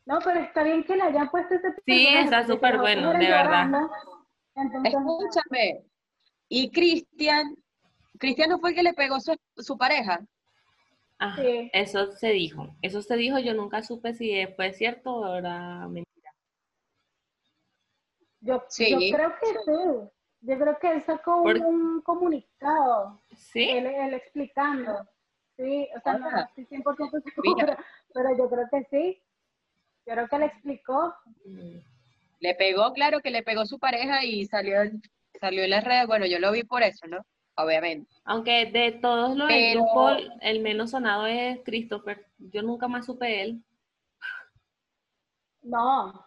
No, 0.06 0.20
pero 0.24 0.40
está 0.40 0.64
bien 0.64 0.84
que 0.84 0.96
le 0.96 1.04
hayan 1.04 1.30
puesto 1.30 1.56
ese 1.56 1.74
Sí, 1.86 2.08
está 2.08 2.46
súper 2.46 2.78
bueno, 2.78 3.12
de 3.12 3.18
verdad. 3.20 3.44
llorando, 3.46 3.92
Entonces, 4.56 4.94
Escúchame. 4.94 5.86
Y 6.50 6.72
Cristian, 6.72 7.56
Cristian 8.18 8.50
no 8.50 8.60
fue 8.60 8.70
el 8.70 8.76
que 8.78 8.84
le 8.84 8.94
pegó 8.94 9.20
su, 9.20 9.36
su 9.58 9.78
pareja. 9.78 10.26
Ah, 11.20 11.36
Sí. 11.36 11.70
Eso 11.74 12.12
se 12.14 12.30
dijo. 12.30 12.76
Eso 12.82 13.02
se 13.02 13.16
dijo, 13.18 13.38
yo 13.40 13.54
nunca 13.54 13.82
supe 13.84 14.14
si 14.14 14.46
fue 14.56 14.72
cierto 14.74 15.14
o 15.16 15.36
era 15.36 15.88
mentira. 15.88 16.32
yo, 18.40 18.64
Sí. 18.70 18.92
yo 18.92 19.16
creo 19.18 19.34
que 19.40 19.48
sí. 19.48 20.10
Yo 20.42 20.58
creo 20.60 20.78
que 20.80 20.92
él 20.92 21.04
sacó 21.04 21.42
Por- 21.44 21.58
un 21.58 22.02
comunicado, 22.02 23.20
¿Sí? 23.36 23.68
él, 23.70 23.88
él 23.88 24.14
explicando. 24.14 25.06
Sí, 25.58 25.90
o 25.98 26.00
sea, 26.02 26.14
no 26.18 26.28
Ah. 26.32 26.48
estoy 26.56 26.66
100% 26.68 27.24
segura, 27.34 27.78
pero 28.14 28.38
yo 28.38 28.50
creo 28.50 28.68
que 28.72 28.84
sí. 28.92 29.22
Yo 30.06 30.14
creo 30.14 30.28
que 30.30 30.36
él 30.38 30.44
explicó. 30.44 31.14
Mm. 31.46 31.78
Le 32.40 32.56
pegó, 32.56 32.94
claro 32.94 33.20
que 33.22 33.32
le 33.32 33.42
pegó 33.44 33.66
su 33.66 33.80
pareja 33.80 34.24
y 34.24 34.46
salió 34.46 34.84
en, 34.84 35.02
salió 35.40 35.64
en 35.64 35.72
las 35.72 35.84
redes. 35.84 36.06
Bueno, 36.08 36.26
yo 36.28 36.40
lo 36.40 36.52
vi 36.52 36.64
por 36.64 36.84
eso, 36.84 37.08
¿no? 37.08 37.26
Obviamente. 37.56 38.08
Aunque 38.24 38.68
de 38.68 38.92
todos 39.02 39.36
los 39.36 39.48
del 39.48 39.58
Pero- 39.74 39.82
grupo, 39.84 40.10
el 40.42 40.60
menos 40.62 40.92
sonado 40.92 41.26
es 41.26 41.60
Christopher. 41.66 42.26
Yo 42.38 42.62
nunca 42.62 42.88
más 42.88 43.08
supe 43.08 43.26
de 43.26 43.42
él. 43.42 43.64
No. 45.64 46.24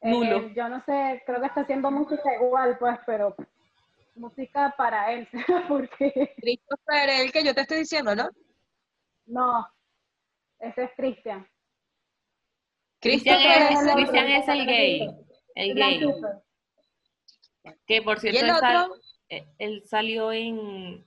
Eh, 0.00 0.10
Nulo. 0.10 0.36
él, 0.38 0.54
yo 0.54 0.68
no 0.68 0.82
sé, 0.84 1.22
creo 1.26 1.40
que 1.40 1.46
está 1.46 1.62
haciendo 1.62 1.90
música 1.90 2.22
igual, 2.40 2.76
pues, 2.78 2.98
pero 3.06 3.34
música 4.16 4.74
para 4.76 5.12
él, 5.12 5.28
porque 5.68 6.34
Christopher, 6.40 7.08
el 7.10 7.32
que 7.32 7.44
yo 7.44 7.54
te 7.54 7.60
estoy 7.62 7.78
diciendo, 7.78 8.14
¿no? 8.14 8.28
no, 9.26 9.66
ese 10.58 10.84
es 10.84 10.90
Cristian. 10.96 11.46
Cristian 13.00 13.40
es, 13.40 13.70
es 13.80 13.86
el 13.86 13.94
Cristian 13.94 14.24
otro. 14.26 14.36
es 14.38 14.48
el 14.48 14.66
gay. 14.66 15.10
El 15.54 15.74
gay. 15.74 16.00
Que 17.86 18.02
por 18.02 18.16
¿Y 18.18 18.20
cierto, 18.20 18.44
él, 18.46 18.52
sal- 18.60 18.90
eh, 19.28 19.46
él 19.58 19.82
salió 19.86 20.32
en, 20.32 21.04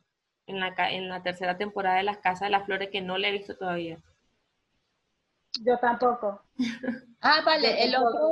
en, 0.48 0.60
la, 0.60 0.76
ca- 0.76 0.92
en 0.92 1.08
la 1.10 1.24
tercera 1.24 1.58
temporada 1.58 1.98
de 1.98 2.04
Las 2.04 2.18
Casas 2.18 2.42
de 2.48 2.50
las 2.50 2.66
Flores, 2.66 2.90
que 2.90 3.02
no 3.02 3.18
le 3.18 3.30
he 3.30 3.32
visto 3.32 3.56
todavía. 3.58 3.98
Yo 5.64 5.78
tampoco. 5.80 6.42
Ah, 7.22 7.42
vale, 7.46 7.84
el 7.84 7.94
otro 7.98 8.32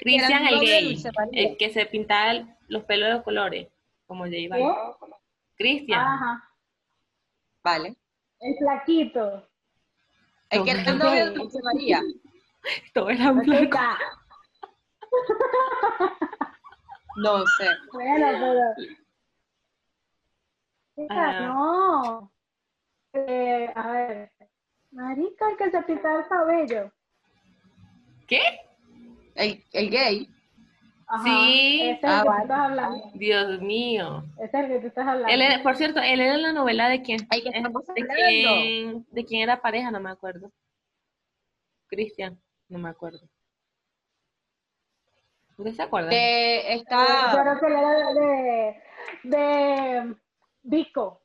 Cristian 0.00 0.46
el 0.46 0.60
gay, 0.60 1.02
el 1.32 1.56
que 1.58 1.68
se 1.68 1.84
pintaba 1.84 2.46
los 2.68 2.84
pelos 2.84 3.12
de 3.14 3.22
colores, 3.22 3.68
como 4.10 4.24
J 4.24 4.36
Balvin. 4.50 4.74
Cristian. 5.56 6.00
Ajá. 6.00 6.42
Vale. 7.62 7.96
El 8.40 8.56
flaquito. 8.58 9.48
El 10.50 10.64
que 10.64 10.70
era 10.72 10.82
el 10.82 10.98
novio 10.98 11.26
de 11.26 11.30
Dulce 11.30 11.62
María. 11.62 12.02
Todo 12.92 13.10
era 13.10 13.30
blanco. 13.30 13.76
ya. 13.76 13.98
No 17.16 17.44
sé. 17.46 17.68
Bueno, 17.92 18.26
pero. 20.96 21.10
Ah. 21.10 21.40
no. 21.40 22.32
Eh, 23.12 23.70
a 23.74 23.90
ver. 23.90 24.32
Marica, 24.92 25.50
el 25.50 25.56
que 25.56 25.70
se 25.70 25.82
pintaba 25.82 26.20
el 26.20 26.28
cabello. 26.28 26.92
¿Qué? 28.26 28.40
El, 29.34 29.64
el 29.72 29.90
gay. 29.90 30.28
Ajá. 31.12 31.24
Sí. 31.24 31.80
Ese 31.82 31.90
es 31.92 32.04
el 32.04 32.08
Ah, 32.10 32.22
que 32.24 32.42
estás 32.42 32.58
hablando. 32.60 33.10
Dios 33.14 33.60
mío. 33.60 34.24
Ese 34.38 34.44
es 34.44 34.54
el 34.64 34.68
que 34.68 34.78
tú 34.80 34.86
estás 34.86 35.08
hablando. 35.08 35.28
Él 35.32 35.42
era- 35.42 35.62
por 35.62 35.76
cierto, 35.76 36.00
él 36.00 36.20
era 36.20 36.34
en 36.34 36.42
la 36.42 36.52
novela 36.52 36.88
de 36.88 37.02
quién. 37.02 37.26
Ay, 37.30 37.42
que 37.42 37.48
Eh, 37.48 37.52
estamos 37.56 37.84
¿De 37.86 38.06
quién, 38.06 39.06
de 39.10 39.24
quién 39.24 39.42
era 39.42 39.60
pareja? 39.60 39.90
No 39.90 39.98
me 40.00 40.10
acuerdo. 40.10 40.52
Cristian, 41.88 42.40
no 42.68 42.78
me 42.78 42.88
acuerdo. 42.90 43.20
¿Usted 45.58 45.74
se 45.74 45.82
acuerda? 45.82 46.08
De 46.10 46.16
Eh, 46.16 46.76
Yo 46.76 46.80
esta 46.82 47.42
creo 47.42 47.60
que 47.60 47.66
él 47.66 47.72
era 47.72 48.12
de, 48.14 48.82
de 49.24 50.16
Vico. 50.62 51.20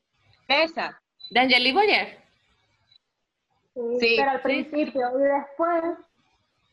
mesa. 0.48 1.00
¿De 1.30 1.40
Angelique 1.40 1.72
Boyer? 1.74 2.18
Sí, 3.74 3.98
Sí, 4.00 4.14
pero 4.18 4.30
al 4.32 4.36
sí. 4.38 4.42
principio. 4.42 5.10
Y 5.18 5.22
después, 5.22 5.82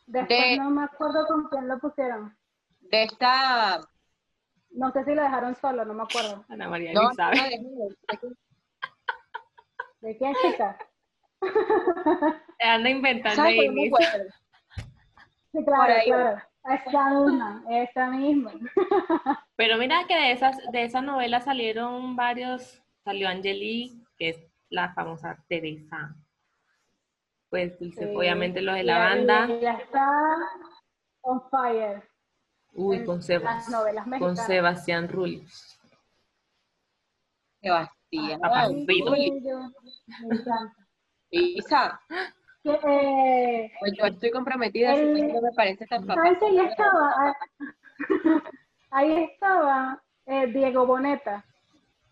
después 0.08 0.40
De- 0.40 0.58
no 0.58 0.70
me 0.72 0.84
acuerdo 0.84 1.26
con 1.28 1.48
quién 1.50 1.68
lo 1.68 1.78
pusieron. 1.80 2.36
De 2.92 3.04
esta. 3.04 3.80
No 4.72 4.92
sé 4.92 5.04
si 5.06 5.14
lo 5.14 5.22
dejaron 5.22 5.56
solo, 5.56 5.86
no 5.86 5.94
me 5.94 6.04
acuerdo. 6.04 6.46
Ana 6.50 6.68
María 6.70 6.94
No, 6.94 7.10
ni 7.10 7.16
sabe. 7.16 7.60
no, 7.62 7.70
de- 7.88 8.36
¿De 10.02 10.18
quién, 10.18 10.34
chica? 10.42 10.78
Anda 12.60 12.90
inventando 12.90 13.42
ahí. 13.44 13.70
Sí, 13.70 13.90
Por 15.52 15.66
claro, 15.66 15.94
ahí. 15.94 16.06
claro. 16.06 16.42
Esa 16.66 17.10
misma, 17.10 17.64
esa 17.70 18.08
misma. 18.10 18.52
Pero 19.58 19.78
mira 19.78 20.06
que 20.08 20.16
de 20.16 20.32
esas, 20.32 20.58
de 20.72 20.84
esas 20.84 21.04
novelas 21.04 21.44
salieron 21.44 22.16
varios. 22.16 22.82
Salió 23.04 23.28
Angelique, 23.28 23.98
que 24.18 24.30
es 24.30 24.40
la 24.70 24.94
famosa 24.94 25.38
Teresa. 25.50 26.16
Pues 27.50 27.78
Dulce, 27.80 28.08
Sí. 28.08 28.16
obviamente 28.16 28.62
los 28.62 28.76
de 28.76 28.84
la 28.84 28.98
banda. 29.00 29.48
Ya 29.62 29.74
está 29.74 30.08
on 31.22 31.42
fire. 31.50 32.02
Uy, 32.76 32.98
en 32.98 33.06
con, 33.06 33.16
las 33.18 33.26
Sebas, 33.26 33.70
novelas 33.70 34.08
con. 34.20 34.36
Sebastián 34.38 35.08
Rulli. 35.08 35.44
Sebastián. 37.62 38.40
Papá 38.42 38.62
Ay, 38.66 38.86
Me 38.86 38.94
encanta. 38.94 40.76
Isa, 41.30 42.00
Que, 42.64 42.72
eh, 42.72 43.72
pues 43.80 43.94
yo 43.98 44.06
estoy 44.06 44.32
comprometida, 44.32 44.94
así 44.94 45.02
que 45.02 45.12
El- 45.22 45.34
no 45.34 45.42
me 45.42 45.52
parece 45.52 45.86
tan. 45.88 46.06
¿Sabes 46.06 46.38
quién 46.40 46.66
estaba? 46.66 47.14
Ah, 47.18 47.34
Ahí 48.92 49.24
estaba 49.32 50.02
eh, 50.28 50.48
Diego 50.48 50.86
Boneta. 50.86 51.44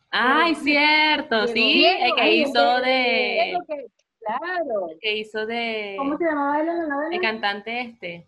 Ay, 0.10 0.56
cierto, 0.56 1.46
Diego. 1.46 1.54
sí, 1.54 1.74
Diego, 1.74 2.06
el 2.06 2.16
que 2.16 2.22
ay, 2.22 2.42
hizo 2.42 2.78
el 2.78 2.84
de, 2.84 3.42
Diego 3.46 3.60
que- 3.68 3.86
Claro. 4.20 4.90
el 4.90 5.00
que 5.00 5.18
hizo 5.18 5.46
de, 5.46 5.96
¿Cómo 5.98 6.18
se 6.18 6.26
llamaba 6.26 6.60
él 6.62 6.68
en 6.70 6.78
la 6.80 6.88
novela? 6.88 7.16
el 7.16 7.22
cantante 7.22 7.82
este, 7.82 8.28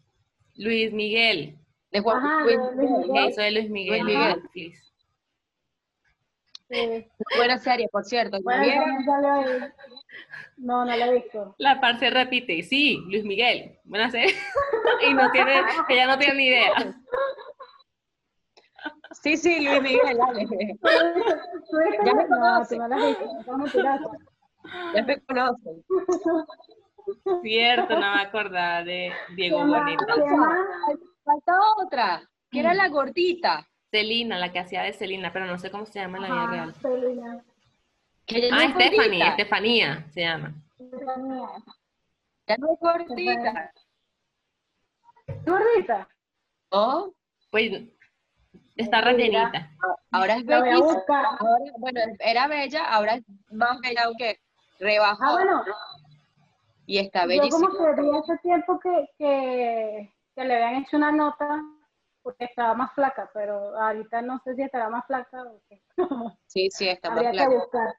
Luis 0.55 0.91
Miguel, 0.93 1.57
De 1.93 1.99
Juan 2.01 2.17
Ajá, 2.17 2.41
Luis 2.43 2.59
Miguel. 3.07 3.29
hizo 3.29 3.41
de 3.41 3.51
Luis 3.51 3.69
Miguel, 3.69 4.01
Luis 4.01 4.15
en 4.15 4.19
Miguel. 4.19 4.41
Netflix. 4.41 4.93
Sí. 6.69 7.07
Buena 7.37 7.57
serie, 7.59 7.87
por 7.91 8.03
cierto. 8.03 8.37
¿La 8.43 8.57
Bueno. 8.57 8.83
No, 10.57 10.85
no 10.85 10.95
lo 10.97 11.05
he 11.05 11.13
visto. 11.21 11.55
La 11.59 11.79
par 11.79 11.99
se 11.99 12.09
repite, 12.09 12.63
sí, 12.63 12.97
Luis 13.07 13.23
Miguel, 13.23 13.77
buena 13.83 14.09
serie, 14.09 14.33
y 15.07 15.13
no 15.13 15.29
tiene, 15.31 15.61
ella 15.89 16.07
no 16.07 16.17
tiene 16.17 16.33
ni 16.35 16.47
idea. 16.47 16.71
Sí, 19.21 19.37
sí, 19.37 19.59
Luis 19.63 19.81
Miguel. 19.81 20.17
Ya 22.05 22.13
me 22.15 22.23
No, 22.23 22.27
conoce. 22.27 22.75
tú 22.75 22.81
no 22.81 22.87
lo 22.87 22.95
has 22.95 23.07
visto. 23.07 23.25
Estás 23.39 23.57
mentiroso. 23.57 24.11
Ya 24.95 25.03
me 25.03 25.21
conocen. 25.25 25.83
Cierto, 27.43 27.93
no 27.99 28.15
me 28.15 28.21
acordaba 28.21 28.83
de 28.83 29.11
Diego. 29.35 29.59
Bonita. 29.65 30.05
Falta 31.23 31.53
otra, 31.77 32.29
que 32.51 32.59
era 32.59 32.73
la 32.73 32.87
gordita. 32.89 33.67
Celina, 33.91 34.37
la 34.39 34.51
que 34.51 34.59
hacía 34.59 34.81
de 34.83 34.93
Celina, 34.93 35.31
pero 35.31 35.45
no 35.45 35.57
sé 35.59 35.69
cómo 35.71 35.85
se 35.85 35.99
llama 35.99 36.17
en 36.17 36.23
la 36.23 36.29
vida 36.29 36.47
real. 36.47 36.75
No 36.81 38.57
Ah, 38.57 38.63
es 38.65 38.71
Stephanie. 38.73 39.27
Estefanía 39.27 40.05
se 40.11 40.21
llama. 40.21 40.53
Estefanía. 40.79 41.47
Ya 42.47 42.57
no 42.57 42.73
es 42.73 42.79
gordita. 42.79 43.71
¿Gordita? 45.45 46.07
¿No? 46.71 47.13
Pues 47.51 47.71
está 48.75 49.01
rellenita. 49.01 49.69
Ahora 50.11 50.35
es 50.37 50.45
La 50.45 50.59
voy 50.59 50.69
a 50.69 50.71
bellísima. 50.71 50.93
buscar. 50.95 51.25
Ahora, 51.39 51.71
bueno, 51.77 51.99
era 52.19 52.47
bella, 52.47 52.85
ahora 52.85 53.15
es 53.15 53.23
más 53.51 53.79
bella 53.81 54.03
aunque 54.05 54.39
rebajó. 54.79 55.23
Ah, 55.23 55.31
bueno, 55.33 55.63
Y 56.85 56.97
está 56.97 57.21
yo 57.23 57.27
bellísima. 57.27 57.69
como 57.69 57.95
que 57.95 58.01
vi 58.01 58.09
hace 58.17 58.37
tiempo 58.39 58.79
que, 58.79 59.05
que, 59.17 59.82
que 60.43 60.47
le 60.47 60.63
habían 60.63 60.81
hecho 60.83 60.97
una 60.97 61.11
nota 61.11 61.61
porque 62.21 62.45
estaba 62.45 62.73
más 62.73 62.93
flaca, 62.93 63.29
pero 63.33 63.77
ahorita 63.79 64.21
no 64.21 64.39
sé 64.43 64.55
si 64.55 64.61
estará 64.61 64.89
más 64.89 65.05
flaca 65.07 65.43
o 65.43 65.61
qué. 65.69 65.81
Sí, 66.47 66.69
sí, 66.71 66.87
está 66.87 67.09
más 67.09 67.21
que 67.23 67.31
flaca. 67.31 67.49
buscar. 67.49 67.93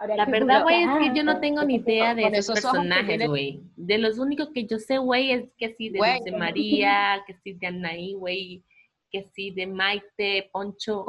Habría 0.00 0.16
La 0.16 0.24
que 0.26 0.30
verdad, 0.30 0.62
güey, 0.62 0.82
es 0.84 0.90
que 0.98 1.12
yo 1.14 1.24
no 1.24 1.40
tengo 1.40 1.64
ni 1.64 1.74
idea 1.76 2.14
de 2.14 2.26
esos 2.28 2.54
personajes, 2.60 3.26
güey. 3.26 3.62
De 3.76 3.98
los 3.98 4.18
únicos 4.18 4.50
que 4.54 4.64
yo 4.64 4.78
sé, 4.78 4.96
güey, 4.98 5.32
es 5.32 5.50
que 5.58 5.74
sí, 5.74 5.88
de. 5.90 5.98
Dulce 5.98 6.30
María, 6.38 7.22
que 7.26 7.34
sí 7.42 7.54
de 7.54 7.66
Anaí, 7.66 8.14
güey, 8.14 8.64
que 9.10 9.24
sí 9.34 9.50
de 9.50 9.66
Maite, 9.66 10.48
Poncho. 10.52 11.04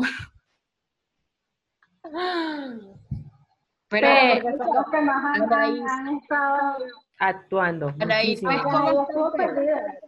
Pero, 3.90 4.08
Pe- 4.08 4.40
Porque 4.42 4.58
son 4.58 4.76
los 4.76 4.90
que 4.92 5.02
más 5.02 5.36
han, 5.36 5.44
Anaís. 5.54 5.82
han- 5.82 6.08
han 6.08 6.18
estado. 6.18 6.78
Actuando. 7.20 7.90
Estuvo 7.90 9.32
perdida. 9.34 10.00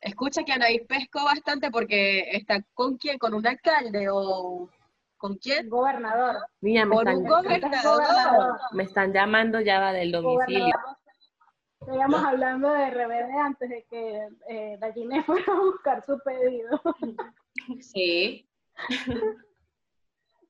Escucha 0.00 0.44
que 0.44 0.52
Anaís 0.52 0.82
pescó 0.86 1.24
bastante 1.24 1.70
porque 1.70 2.20
está 2.32 2.62
con 2.74 2.96
quién, 2.96 3.18
con 3.18 3.34
un 3.34 3.46
alcalde 3.46 4.08
o 4.10 4.68
con 5.16 5.36
quién, 5.36 5.68
Gobernador. 5.68 6.36
Mira, 6.60 6.86
me 6.86 6.96
con 6.96 7.08
están, 7.08 7.22
un 7.22 7.28
gobernador. 7.28 8.02
gobernador. 8.02 8.60
me 8.72 8.82
están 8.84 9.12
llamando 9.12 9.60
ya 9.60 9.80
va 9.80 9.92
del 9.92 10.12
domicilio. 10.12 10.74
Estábamos 11.80 12.24
hablando 12.24 12.72
de 12.72 12.90
RBD 12.90 13.38
antes 13.40 13.70
de 13.70 13.86
que 13.88 14.28
eh, 14.48 14.76
Dalline 14.80 15.22
fuera 15.24 15.52
a 15.52 15.60
buscar 15.60 16.04
su 16.04 16.18
pedido. 16.20 16.80
Sí. 17.80 18.48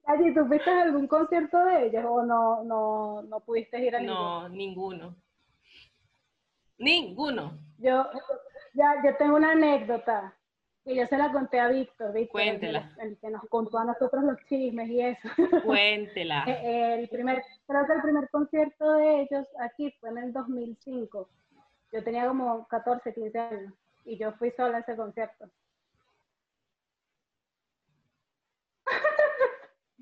Allí, 0.07 0.33
¿tú 0.35 0.47
fuiste 0.47 0.71
a 0.71 0.83
algún 0.83 1.07
concierto 1.07 1.65
de 1.65 1.87
ellos 1.87 2.05
o 2.07 2.23
no, 2.23 2.65
no, 2.65 3.23
no 3.23 3.41
pudiste 3.41 3.79
ir 3.85 3.95
a 3.95 4.01
ninguno? 4.01 4.41
No, 4.43 4.49
ninguno. 4.49 5.17
Ninguno. 6.79 7.59
Yo, 7.79 8.07
ya, 8.79 8.95
yo 9.05 9.17
tengo 9.17 9.37
una 9.37 9.53
anécdota 9.53 10.35
que 10.85 10.95
yo 10.95 11.07
se 11.07 11.19
la 11.19 11.31
conté 11.33 11.61
a 11.61 11.69
Víctor, 11.69 12.13
Víctor, 12.13 12.41
el 12.41 12.49
Cuéntela. 12.49 12.81
nos- 12.81 12.99
el 12.99 13.19
que 13.19 13.31
nos 13.31 13.43
contó 13.49 13.79
a 13.79 13.85
nosotros 13.85 14.25
los 14.25 14.39
chismes 14.49 14.89
y 14.89 15.01
eso. 15.03 15.29
Cuéntela. 15.65 16.45
Eh, 16.47 16.95
El 17.01 17.09
primer, 17.09 17.43
creo 17.67 17.87
que 17.87 17.93
el 17.93 18.03
primer 18.03 18.31
concierto 18.31 18.93
de 18.95 19.23
ellos 19.23 19.47
aquí 19.61 19.91
fue 20.01 20.09
en 20.11 20.19
el 20.19 20.33
2005. 20.33 21.29
Yo 21.93 22.05
tenía 22.05 22.27
como 22.27 22.67
14, 22.69 23.13
15 23.15 23.39
años 23.39 23.73
y 24.05 24.17
yo 24.19 24.33
fui 24.33 24.51
sola 24.53 24.79
a 24.79 24.81
ese 24.81 24.97
concierto. 24.97 25.51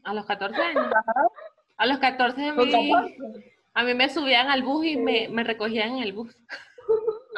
A 0.04 0.14
los 0.14 0.24
14 0.26 0.60
años. 0.62 0.86
A 1.78 1.84
los 1.86 1.98
14 1.98 2.48
a 2.48 2.52
mí, 2.54 2.70
14. 2.70 3.54
a 3.74 3.82
mí 3.82 3.92
me 3.94 4.08
subían 4.08 4.48
al 4.48 4.62
bus 4.62 4.86
y 4.86 4.96
me, 4.96 5.28
me 5.28 5.44
recogían 5.44 5.96
en 5.96 6.02
el 6.04 6.14
bus. 6.14 6.34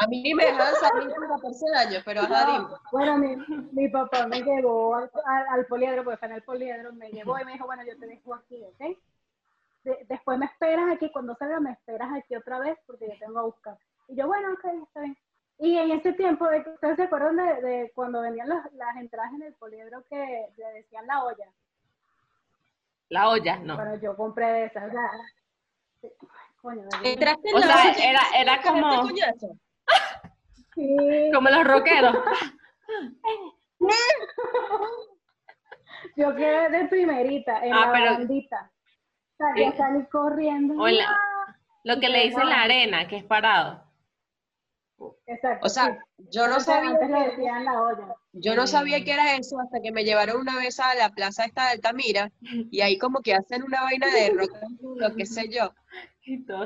A 0.01 0.07
mí 0.07 0.33
me 0.35 0.45
dejaban 0.47 0.75
salir 0.77 1.15
con 1.15 1.29
14 1.29 1.65
años, 1.77 2.03
pero 2.05 2.21
ajá. 2.21 2.59
No, 2.59 2.79
bueno, 2.93 3.19
mi, 3.19 3.37
mi 3.73 3.89
papá 3.89 4.27
me 4.27 4.43
llevó 4.43 4.95
al, 4.95 5.11
al, 5.27 5.47
al 5.49 5.67
poliedro, 5.67 6.05
porque 6.05 6.19
fue 6.19 6.29
en 6.29 6.35
el 6.35 6.43
poliedro, 6.43 6.93
me 6.93 7.11
llevó 7.11 7.39
y 7.39 7.45
me 7.45 7.53
dijo, 7.55 7.67
bueno, 7.67 7.83
yo 7.85 7.99
te 7.99 8.07
dejo 8.07 8.35
aquí, 8.35 8.63
¿ok? 8.65 8.97
De- 9.85 10.05
después 10.09 10.39
me 10.39 10.47
esperas 10.47 10.91
aquí, 10.93 11.11
cuando 11.11 11.35
salga 11.37 11.59
me 11.61 11.73
esperas 11.73 12.11
aquí 12.13 12.37
otra 12.37 12.59
vez 12.61 12.79
porque 12.87 13.09
yo 13.09 13.15
tengo 13.19 13.39
a 13.41 13.43
buscar. 13.43 13.77
Y 14.09 14.17
yo, 14.17 14.27
bueno, 14.27 14.53
ok, 14.53 14.65
está 14.87 15.01
bien. 15.01 15.17
Y 15.59 15.77
en 15.77 15.91
ese 15.91 16.13
tiempo, 16.13 16.47
de- 16.47 16.61
¿ustedes 16.61 16.97
se 16.97 17.03
acuerdan 17.05 17.37
de, 17.37 17.61
de 17.63 17.93
cuando 17.95 18.21
venían 18.21 18.49
las, 18.49 18.73
las 18.75 18.97
entradas 18.97 19.33
en 19.35 19.43
el 19.43 19.55
poliedro 19.55 20.05
que 20.09 20.47
le 20.57 20.65
decían 20.75 21.07
la 21.07 21.25
olla? 21.25 21.51
La 23.09 23.29
olla, 23.31 23.59
no. 23.59 23.75
Bueno, 23.77 23.97
yo 23.97 24.17
compré 24.17 24.47
de 24.47 24.65
esas, 24.67 24.89
o 24.89 24.91
sea, 24.93 25.11
sí, 26.03 26.13
coño, 26.69 26.83
de- 27.03 27.13
Entraste 27.13 27.49
en 27.49 27.55
O 27.57 27.59
la 27.61 27.67
sea, 27.67 27.93
era, 28.11 28.21
era 28.37 28.53
¿agarraste 28.55 28.69
como, 28.69 29.07
sí, 30.75 31.31
como 31.35 31.49
los 31.51 31.65
rockeros. 31.65 32.17
yo 36.17 36.35
quedé 36.35 36.69
de 36.71 36.85
primerita, 36.89 37.65
en 37.65 37.73
Ah, 37.75 37.87
la 37.87 37.93
pero- 37.93 38.27
Sí. 38.29 39.73
salí 39.77 40.05
corriendo. 40.11 40.75
O 40.75 40.89
en 40.89 40.99
la- 40.99 41.05
¡ah! 41.11 41.57
Lo 41.85 42.01
que 42.01 42.09
le 42.09 42.25
dicen 42.25 42.49
la 42.49 42.63
arena, 42.63 43.07
que 43.07 43.17
es 43.19 43.25
parado. 43.25 43.85
Exacto. 45.27 45.65
O 45.65 45.69
sea, 45.69 45.87
sí. 46.17 46.25
yo 46.33 46.49
no 46.49 46.59
sabía 46.59 46.99
que- 46.99 47.07
decían 47.07 47.65
la 47.65 47.81
olla. 47.83 48.15
Yo 48.33 48.57
no 48.57 48.67
sabía 48.67 49.05
que 49.05 49.13
era 49.13 49.37
eso 49.37 49.61
hasta 49.61 49.81
que 49.81 49.93
me 49.93 50.03
llevaron 50.05 50.41
una 50.41 50.57
vez 50.57 50.81
a 50.81 50.93
la 50.97 51.11
plaza 51.11 51.45
esta 51.45 51.67
de 51.67 51.71
Altamira 51.75 52.33
y 52.41 52.81
ahí 52.81 52.99
como 52.99 53.21
que 53.21 53.35
hacen 53.35 53.63
una 53.63 53.83
vaina 53.83 54.09
de 54.09 54.31
rock 54.31 54.51
lo 54.97 55.15
que 55.15 55.25
sé 55.25 55.49
yo, 55.51 55.73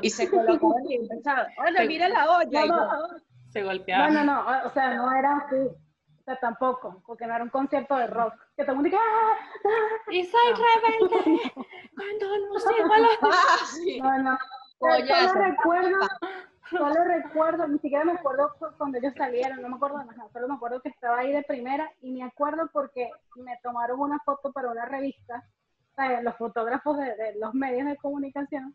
Y 0.01 0.09
se 0.09 0.29
colocaban 0.29 0.85
y 0.89 0.95
empezaban, 0.95 1.47
Ana, 1.57 1.81
Sí. 1.81 1.87
mira 1.87 2.09
la 2.09 2.29
olla. 2.37 2.65
y 2.65 2.69
No, 2.69 2.75
no, 2.77 3.07
se 3.49 3.61
no, 3.61 3.67
golpeaban. 3.67 4.13
no, 4.13 4.23
no, 4.23 4.45
o 4.65 4.69
sea, 4.71 4.93
no 4.95 5.11
era 5.11 5.37
así. 5.37 5.55
O 5.55 6.23
sea, 6.25 6.37
tampoco, 6.39 7.01
porque 7.05 7.27
no 7.27 7.35
era 7.35 7.43
un 7.43 7.49
concierto 7.49 7.95
de 7.97 8.07
rock. 8.07 8.33
Que 8.55 8.63
todo 8.63 8.71
el 8.75 8.81
mundo 8.81 8.89
dice, 8.89 8.97
¡ah! 9.01 9.33
¡ah! 9.65 10.11
Y 10.11 10.23
soy 10.23 10.39
rebelde 10.53 11.41
cuando 11.95 12.37
no 12.47 12.59
sigo 12.59 12.93
a 12.93 12.97
los 12.99 13.17
Ah, 13.21 13.65
sí. 13.73 13.99
No, 14.01 14.17
no. 14.19 14.37
Coñazo. 14.79 15.27
Solo 15.33 15.45
recuerdo, 15.45 15.97
solo 16.69 17.03
recuerdo, 17.05 17.67
ni 17.67 17.79
siquiera 17.79 18.03
me 18.05 18.13
acuerdo 18.13 18.53
cu- 18.59 18.67
cuando 18.77 18.97
ellos 18.97 19.13
salieron, 19.17 19.61
no 19.61 19.69
me 19.69 19.75
acuerdo 19.75 19.99
de 19.99 20.05
nada, 20.05 20.29
solo 20.33 20.47
me 20.47 20.55
acuerdo 20.55 20.81
que 20.81 20.89
estaba 20.89 21.19
ahí 21.19 21.31
de 21.31 21.43
primera 21.43 21.89
y 22.01 22.11
me 22.11 22.23
acuerdo 22.23 22.69
porque 22.73 23.09
me 23.35 23.57
tomaron 23.63 23.99
una 23.99 24.19
foto 24.25 24.51
para 24.51 24.71
una 24.71 24.85
revista, 24.85 25.43
los 26.23 26.35
fotógrafos 26.37 26.97
de, 26.97 27.15
de 27.15 27.35
los 27.39 27.53
medios 27.53 27.85
de 27.87 27.95
comunicación 27.97 28.73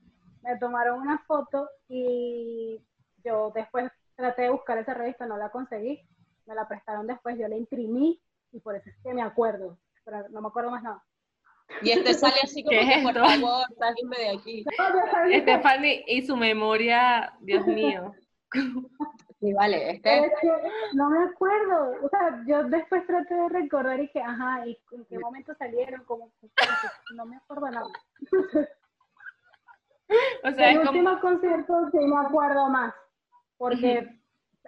me 0.49 0.59
tomaron 0.59 1.01
una 1.01 1.19
foto 1.27 1.69
y 1.89 2.81
yo 3.23 3.53
después 3.55 3.91
traté 4.17 4.43
de 4.43 4.51
buscar 4.51 4.79
esa 4.79 4.95
revista, 4.95 5.27
no 5.27 5.37
la 5.37 5.51
conseguí, 5.51 6.03
me 6.47 6.55
la 6.55 6.67
prestaron 6.67 7.07
después, 7.07 7.39
yo 7.39 7.47
la 7.49 7.57
imprimí 7.57 8.21
y 8.53 8.61
por 8.61 8.75
eso 8.75 8.89
es 8.89 8.97
que 9.03 9.13
me 9.13 9.23
acuerdo, 9.23 9.79
pero 10.05 10.27
no 10.31 10.41
me 10.41 10.49
acuerdo 10.49 10.71
más 10.71 10.83
nada. 10.83 11.05
Y 11.83 11.91
este 11.91 12.15
sale 12.15 12.37
así 12.43 12.65
como 12.65 12.79
¿Qué 12.79 12.87
que, 12.87 12.95
es 12.95 13.05
por 13.05 13.15
favor, 13.15 13.67
sáquenme 13.79 14.17
de 14.17 14.31
aquí. 14.31 14.65
Stephanie 15.43 16.05
y 16.07 16.27
su 16.27 16.35
memoria, 16.35 17.35
Dios 17.41 17.67
mío. 17.67 18.15
Sí, 19.41 19.53
vale, 19.53 19.91
este, 19.91 20.19
es 20.25 20.33
que 20.41 20.51
no 20.95 21.11
me 21.11 21.25
acuerdo. 21.25 21.93
O 22.03 22.09
sea, 22.09 22.43
yo 22.47 22.65
después 22.65 23.07
traté 23.07 23.35
de 23.35 23.49
recordar 23.51 24.01
y 24.01 24.09
que, 24.09 24.21
ajá, 24.21 24.67
y 24.67 24.79
en 24.93 25.05
qué 25.05 25.19
momento 25.19 25.55
salieron, 25.59 26.03
como, 26.05 26.33
no 27.15 27.27
me 27.27 27.37
acuerdo 27.37 27.71
nada. 27.71 27.87
O 30.45 30.51
sea, 30.53 30.71
El 30.71 30.79
es 30.81 30.87
como, 30.87 30.99
último 31.01 31.21
concierto 31.21 31.75
sí 31.93 31.99
me 31.99 32.17
acuerdo 32.19 32.69
más, 32.71 32.95
porque 33.59 34.09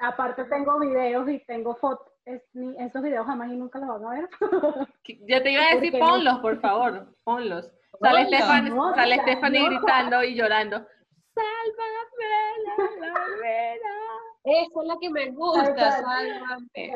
aparte 0.00 0.44
tengo 0.44 0.79
videos 0.81 1.29
y 1.29 1.38
tengo 1.46 1.74
fotos. 1.76 2.07
Es, 2.26 2.42
ni- 2.53 2.76
esos 2.79 3.03
videos 3.03 3.26
jamás 3.26 3.50
y 3.50 3.57
nunca 3.57 3.79
los 3.79 3.88
van 3.88 4.05
a 4.05 4.20
ver. 4.20 4.29
yo 5.26 5.42
te 5.42 5.50
iba 5.53 5.62
a 5.62 5.74
decir, 5.76 5.92
no- 5.94 6.07
ponlos, 6.07 6.38
por 6.40 6.61
favor, 6.61 7.14
ponlos. 7.24 7.70
Sale. 8.00 8.26
Stephanie, 8.26 8.70
No, 8.70 8.90
no, 8.90 9.81
gritando 9.81 10.22
y 10.24 10.35
llorando. 10.35 10.87
Sálvame 11.35 13.00
la 13.00 13.12
barbera. 13.12 13.90
esa 14.44 14.81
es 14.81 14.87
la 14.87 14.96
que 15.00 15.11
me 15.11 15.31
gusta, 15.31 15.90
sálvame. 15.92 16.92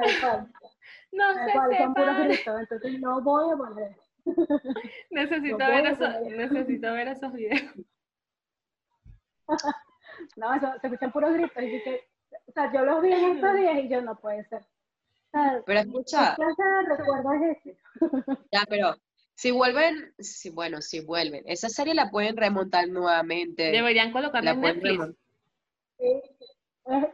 No 1.13 1.25
tal 1.35 1.71
se 1.71 1.83
entonces 1.83 3.01
no 3.01 3.21
voy 3.23 3.53
a 3.53 3.57
poner. 3.57 3.97
Necesito 5.11 5.59
No 5.59 5.69
ver 5.69 5.87
esos, 5.87 6.21
necesito 6.23 6.93
ver 6.93 7.09
esos 7.09 7.33
videos. 7.33 7.75
No, 10.37 10.55
eso, 10.55 10.73
se 10.81 10.87
escuchan 10.87 11.13
puros 11.13 11.33
gritos. 11.35 11.63
Y 11.63 11.83
que, 11.83 12.09
o 12.47 12.53
sea, 12.53 12.73
yo 12.73 12.85
los 12.85 13.03
vi 13.03 13.13
en 13.13 13.37
estos 13.37 13.55
días 13.55 13.77
y 13.79 13.89
yo 13.89 14.01
no 14.03 14.17
puede 14.19 14.45
ser. 14.45 14.63
O 14.63 15.31
sea, 15.33 15.63
Pero 15.67 15.81
¿qué 15.83 15.89
escucha, 15.89 16.35
clase 16.37 16.63
de 16.63 16.97
recuerdo 16.97 17.33
es 17.33 17.59
ese? 17.59 17.79
ya, 18.53 18.65
pero 18.69 18.97
si 19.35 19.51
vuelven, 19.51 20.15
si, 20.19 20.51
bueno, 20.51 20.81
si 20.81 21.01
vuelven, 21.05 21.43
esa 21.47 21.69
serie 21.69 21.95
la 21.95 22.11
pueden 22.11 22.37
remontar 22.37 22.89
nuevamente. 22.89 23.65
Deberían 23.73 24.13
colocarla 24.13 24.53
La 24.53 24.55
en 24.55 24.61
Netflix. 24.61 24.91
remontar. 24.93 25.17
Sí. 25.99 26.23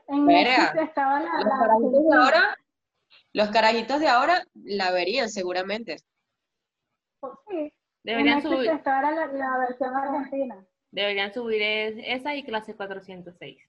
En 0.09 0.27
Netflix 0.27 0.75
estaba 0.89 1.21
la, 1.21 1.31
Los 1.39 1.45
la 1.45 1.59
carajitos 1.59 2.03
de 2.09 2.17
ahora, 2.17 2.57
los 3.33 3.49
carajitos 3.51 4.01
de 4.01 4.09
ahora 4.09 4.45
la 4.55 4.91
verían 4.91 5.29
seguramente. 5.31 5.97
sí, 7.49 7.57
en 7.57 7.73
Deberían 8.03 8.43
Netflix 8.43 8.57
subir. 8.57 8.71
estaba 8.73 9.11
la, 9.11 9.27
la 9.27 9.59
versión 9.59 9.95
argentina. 9.97 10.67
Deberían 10.91 11.33
subir 11.33 11.63
es- 11.63 11.95
esa 12.21 12.35
y 12.35 12.43
clase 12.43 12.75
406. 12.75 13.63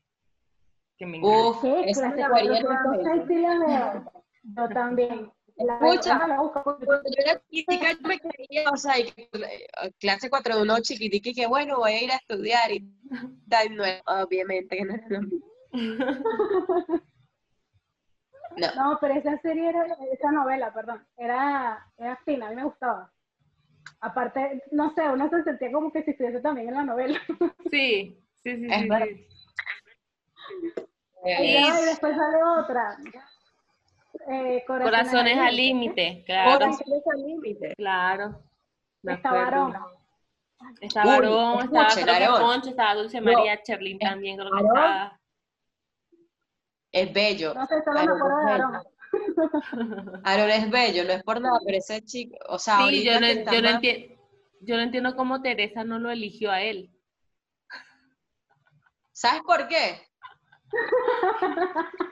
Que 0.98 1.06
me 1.06 1.18
encanta. 1.18 1.38
Uf, 1.50 1.62
¿Qué? 1.62 1.90
esa 1.90 2.02
Clase 2.14 2.22
la 2.22 2.30
veía 2.30 2.58
en 2.58 2.66
406 2.66 3.24
sí 3.28 3.36
la 3.42 3.60
veo. 3.60 4.12
Yo 4.44 4.70
también. 4.70 5.32
Cuando 5.56 6.02
yo 6.04 7.24
era 7.24 7.40
chiquitica, 7.50 7.92
yo 7.92 8.08
me 8.08 8.20
creía, 8.20 8.70
o 8.72 8.78
sea, 8.78 8.98
y 8.98 9.04
eh, 9.10 9.92
clase 10.00 10.30
4 10.30 10.56
de 10.56 10.62
uno 10.64 10.80
chiquitica 10.82 11.30
y 11.30 11.34
que 11.36 11.46
bueno, 11.46 11.78
voy 11.78 11.92
a 11.92 12.04
ir 12.04 12.12
a 12.12 12.16
estudiar 12.16 12.72
y 12.72 12.90
tal, 13.48 13.76
no, 13.76 13.84
es- 13.84 14.02
obviamente 14.08 14.78
que 14.78 14.86
no 14.86 14.94
era 14.96 15.08
lo 15.10 15.22
mismo. 15.22 15.46
No, 18.58 18.68
No, 18.76 18.98
pero 19.00 19.14
esa 19.14 19.38
serie, 19.40 19.70
era, 19.70 19.86
esa 20.12 20.30
novela, 20.32 20.74
perdón, 20.74 21.06
era, 21.16 21.88
era 21.98 22.18
fina, 22.26 22.48
a 22.48 22.50
mí 22.50 22.56
me 22.58 22.66
gustaba. 22.66 23.10
Aparte, 24.00 24.64
no 24.72 24.94
sé, 24.96 25.02
uno 25.10 25.30
se 25.30 25.44
sentía 25.44 25.72
como 25.72 25.92
que 25.92 26.04
si 26.04 26.12
estuviese 26.12 26.42
también 26.42 26.70
en 26.70 26.74
la 26.76 26.84
novela. 26.84 27.20
Sí, 27.72 28.18
sí, 28.44 28.56
sí, 28.58 28.68
Es 28.70 28.82
sí, 28.82 28.90
verdad. 28.90 29.06
sí. 29.08 29.28
Y, 31.24 31.54
ya, 31.54 31.82
y 31.82 31.86
después 31.86 32.16
sale 32.16 32.44
otra. 32.44 32.98
Eh, 34.28 34.64
Corazones 34.68 35.38
al 35.38 35.56
límite, 35.56 36.24
claro, 36.26 36.60
Corazones 36.60 37.04
al 37.14 37.22
límite. 37.22 37.76
claro. 37.76 38.42
Me 39.04 39.14
Está 39.14 39.30
acuerdo. 39.30 39.68
varón. 39.70 39.92
Estaba 40.80 41.06
Uy, 41.06 41.12
Aarón, 41.26 41.60
estaba 41.64 41.88
creo 42.16 42.36
que. 42.38 42.42
Poncho, 42.44 42.70
estaba 42.70 42.96
Dulce 42.96 43.20
No, 43.22 43.32
María, 43.34 43.62
Cherlin 43.64 43.98
también 43.98 44.38
creo 44.38 44.52
que 44.52 44.58
Aarón. 44.58 44.68
estaba. 44.78 45.20
Es 46.92 47.14
bello. 47.14 47.54
No 47.56 47.66
sé, 47.66 47.82
solo 47.84 47.96
me 47.96 48.12
acuerdo 48.12 48.38
de. 48.46 48.52
Aarón. 48.52 48.84
Aaron 50.24 50.50
es 50.50 50.70
bello, 50.70 51.04
no 51.04 51.14
es 51.14 51.24
por 51.24 51.42
nada, 51.42 51.60
pero 51.66 51.78
ese 51.78 52.04
chico, 52.04 52.38
o 52.50 52.60
sea, 52.60 52.78
Sí, 52.78 52.84
ahorita 52.84 53.14
yo 53.14 53.20
no, 53.20 53.28
yo 53.28 53.70
entiendo. 53.76 54.22
Yo 54.64 54.76
no 54.76 54.84
entiendo 54.84 55.16
cómo 55.16 55.42
Teresa 55.42 55.84
no 55.84 55.98
lo 55.98 56.12
eligió 56.12 56.52
a 56.52 56.62
él. 56.62 56.92
¿Sabes 59.12 59.42
por 59.42 59.68
qué? 59.68 60.08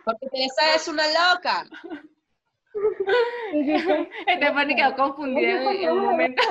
Porque 0.04 0.28
Teresa 0.32 0.76
es 0.76 0.88
una 0.88 1.04
loca. 1.08 1.65
Stephanie 4.36 4.76
quedó 4.76 4.95
confundida 4.95 5.72
en, 5.72 5.91
un 5.91 6.06
momento. 6.06 6.43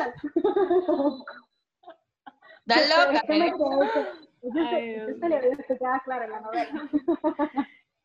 Da 2.64 2.76
loca. 2.80 3.22
le 3.28 3.52
queda 5.66 6.02
claro 6.04 6.24
en 6.24 6.30
la 6.30 6.40
novela. 6.40 6.90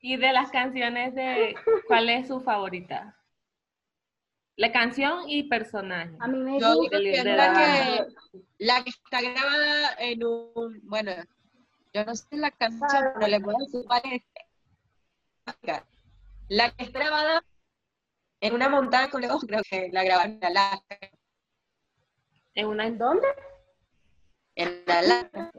Y 0.06 0.18
de 0.18 0.34
las 0.34 0.52
canciones 0.52 1.16
de 1.16 1.56
¿cuál 1.88 2.10
es 2.10 2.28
su 2.28 2.42
favorita? 2.42 3.18
La 4.58 4.70
canción 4.74 5.30
y 5.30 5.44
personaje. 5.44 6.12
A 6.20 6.28
mí 6.28 6.40
me 6.40 6.60
Yo 6.60 6.72
digo 6.72 6.82
gusta. 6.82 6.98
que 7.00 7.12
es 7.14 7.24
la 7.26 7.36
la 7.36 7.54
que, 7.54 8.06
la 8.60 8.84
que 8.84 8.90
está 8.90 9.22
grabada 9.22 9.96
en 10.00 10.24
un, 10.26 10.80
bueno, 10.84 11.12
yo 11.94 12.04
no 12.04 12.16
sé 12.16 12.36
la 12.36 12.52
canción, 12.52 13.14
pero 13.16 13.28
le 13.28 13.40
puedo 13.40 13.58
decir 13.60 13.86
cuál 13.88 14.02
es. 14.12 14.22
La 16.50 16.70
que 16.72 16.84
está 16.84 17.00
grabada 17.00 17.46
en 18.42 18.54
una 18.54 18.68
montaña 18.68 19.10
con 19.10 19.22
lejos, 19.22 19.46
creo 19.48 19.62
que 19.70 19.90
la 19.94 20.04
grabaron 20.04 20.34
en 20.34 20.44
Alaska. 20.46 20.98
En 22.56 22.68
una 22.68 22.88
¿En 22.88 22.98
dónde? 22.98 23.28
En 24.56 24.84
Alaska. 24.86 25.50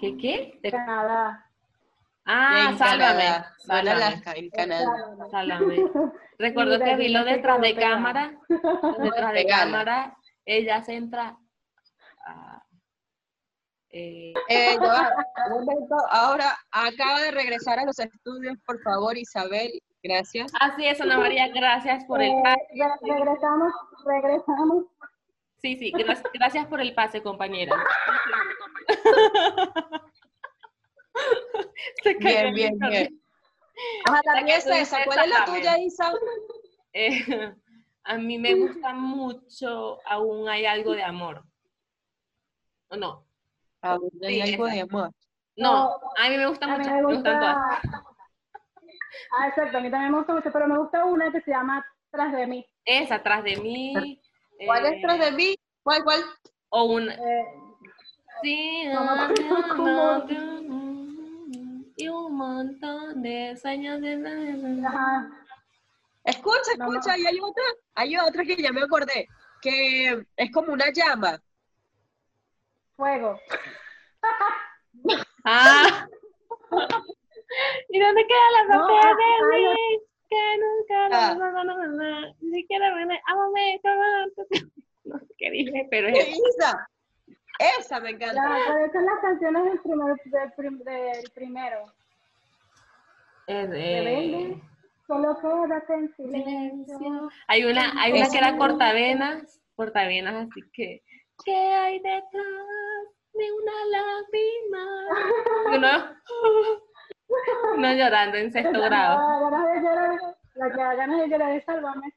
¿Qué 0.00 0.16
qué? 0.16 0.58
De- 0.62 0.70
Canadá. 0.70 1.51
Ah, 2.24 2.68
en 2.70 2.78
sálvame. 2.78 3.22
Canadá, 3.24 3.52
Sálvame. 3.58 3.90
Alaska, 3.90 4.32
en 4.36 4.50
Canadá. 4.50 4.84
Claro. 4.84 5.30
Sálvame. 5.30 5.76
Recuerdo 6.38 6.78
que 6.78 6.96
vi 6.96 7.08
lo 7.08 7.24
detrás 7.24 7.60
de 7.60 7.74
cámara. 7.74 8.32
Detrás 8.98 9.32
de 9.32 9.46
cámara, 9.46 10.16
ella 10.44 10.82
se 10.82 10.94
entra. 10.96 11.36
a- 12.26 12.62
eh, 13.94 14.32
Eh, 14.48 14.78
ahora 16.10 16.56
acaba 16.70 17.20
de 17.20 17.30
regresar 17.32 17.78
a 17.78 17.84
los 17.84 17.98
estudios, 17.98 18.56
por 18.64 18.80
favor, 18.82 19.18
Isabel, 19.18 19.70
gracias. 20.02 20.50
Así 20.60 20.86
es, 20.86 20.98
Ana 21.00 21.18
María, 21.18 21.48
gracias 21.48 22.04
por 22.06 22.22
el 22.22 22.30
Eh, 22.30 22.40
pase. 22.42 22.56
re- 22.74 23.14
regresamos, 23.18 23.72
regresamos. 24.06 24.84
Sí, 25.58 25.76
sí, 25.76 25.90
gracias, 25.92 26.22
gracias 26.32 26.66
por 26.66 26.80
el 26.80 26.94
pase, 26.94 27.22
compañera. 27.22 27.76
Se 32.02 32.16
cayó 32.18 32.36
Bien, 32.36 32.54
bien, 32.54 32.72
internet. 32.74 33.10
bien. 33.10 33.22
Ajá, 34.04 34.20
la 34.34 34.44
que 34.44 34.56
es 34.56 34.66
esa. 34.66 35.04
¿Cuál 35.04 35.32
es 35.32 35.44
tuya, 35.44 35.78
Isa? 35.78 36.12
Eh, 36.94 37.54
a 38.04 38.18
mí 38.18 38.36
me 38.36 38.54
gusta 38.54 38.92
mucho, 38.92 39.98
aún 40.06 40.46
hay 40.46 40.66
algo 40.66 40.92
de 40.92 41.02
amor. 41.02 41.42
¿O 42.90 42.96
no? 42.96 43.24
Aún 43.80 44.10
hay 44.22 44.42
Sí, 44.42 44.52
algo 44.52 44.66
esa. 44.66 44.74
de 44.74 44.80
amor. 44.82 45.10
No, 45.56 45.88
a 46.18 46.28
mí 46.28 46.36
me 46.36 46.46
gusta 46.48 46.66
A 46.66 46.76
mí 46.76 46.84
mucho, 46.84 46.90
me 46.90 47.02
me 47.02 47.14
gustan 47.14 47.40
todas. 47.40 47.56
gusta. 47.56 48.02
Ah, 49.38 49.48
exacto, 49.48 49.78
a 49.78 49.80
mí 49.80 49.90
también 49.90 50.10
me 50.12 50.18
gusta 50.18 50.34
mucho, 50.34 50.50
pero 50.52 50.66
me 50.66 50.78
gusta 50.78 51.04
una 51.04 51.30
que 51.32 51.40
se 51.42 51.50
llama 51.50 51.84
Tras 52.10 52.32
de 52.32 52.46
mí. 52.46 52.66
Esa, 52.84 53.16
atrás 53.16 53.44
de 53.44 53.56
mí. 53.56 54.20
¿Cuál 54.66 54.86
eh, 54.86 54.96
es 54.96 55.02
tras 55.02 55.18
de 55.18 55.32
mí? 55.32 55.54
¿Cuál, 55.82 56.02
cuál? 56.04 56.20
O 56.70 56.84
una. 56.84 57.14
Eh, 57.14 57.44
Sí, 58.42 58.84
No 58.92 59.04
no, 59.04 59.14
no, 59.16 59.28
y 61.96 62.08
un 62.08 62.34
montón 62.36 63.22
de 63.22 63.56
sueños 63.60 64.00
de... 64.00 64.82
ajá. 64.86 65.30
Escucha, 66.24 66.72
No, 66.78 66.86
no. 66.86 66.92
escucha, 66.92 67.18
y 67.18 67.26
hay 67.26 67.38
otra, 67.40 67.64
hay 67.94 68.16
otra 68.16 68.44
que 68.44 68.56
ya 68.56 68.72
me 68.72 68.82
acordé, 68.82 69.26
que 69.60 70.24
es 70.36 70.52
como 70.52 70.72
una 70.72 70.86
llama. 70.92 71.40
Fuego. 72.96 73.38
Ah. 75.44 76.06
¿Y 77.88 77.98
dónde 77.98 78.26
queda 78.26 78.50
la 78.68 78.76
No, 78.76 78.86
ah, 78.86 79.14
de 79.16 79.56
hay 79.56 79.64
mí? 79.64 80.00
Que 80.30 80.58
nunca 80.58 81.08
Ah. 81.10 81.34
no, 81.34 81.50
no, 81.50 81.64
no, 81.64 81.76
no, 81.76 81.86
no, 81.88 82.34
ni 82.40 82.60
siquiera 82.60 82.94
me 82.94 83.20
ámame. 83.26 83.80
No 85.04 85.18
sé 85.18 85.26
qué 85.36 85.50
dije, 85.50 85.88
pero 85.90 86.06
¿Qué 86.12 86.20
es 86.20 86.28
Isa? 86.56 86.88
Esa 87.58 88.00
me 88.00 88.10
encanta. 88.10 88.42
pero 88.42 88.76
esas 88.78 88.92
son 88.92 89.06
las 89.06 89.18
canciones 89.20 89.64
del, 89.64 89.80
primer, 89.80 90.16
del, 90.24 90.52
prim- 90.56 90.78
del 90.84 91.30
primero. 91.34 91.84
es 93.46 93.68
Rebelde. 93.70 94.62
Solo 95.06 95.36
quédate 95.40 95.94
en 95.94 96.14
silencio. 96.16 97.28
Hay 97.48 97.64
una, 97.64 97.92
hay 98.00 98.12
una 98.12 98.28
que 98.30 98.38
era 98.38 98.56
cortavenas, 98.56 99.60
cortavenas, 99.76 100.48
así 100.48 100.62
que 100.72 101.02
¿qué 101.44 101.54
hay 101.56 101.98
detrás 101.98 102.46
de 103.34 103.52
una 103.52 103.72
lágrima? 103.90 104.86
Uno, 105.76 106.16
uno 107.76 107.92
llorando 107.94 108.36
en 108.38 108.52
sexto 108.52 108.78
La 108.78 108.86
grado. 108.88 109.50
ganas 109.50 109.72
de 109.74 109.80
llorar, 109.80 110.18
la 110.54 110.70
que 110.70 110.76
da 110.76 110.94
ganas 110.94 111.20
de 111.20 111.28
llorar 111.28 111.50
es 111.56 111.64
Sálvame. 111.64 112.14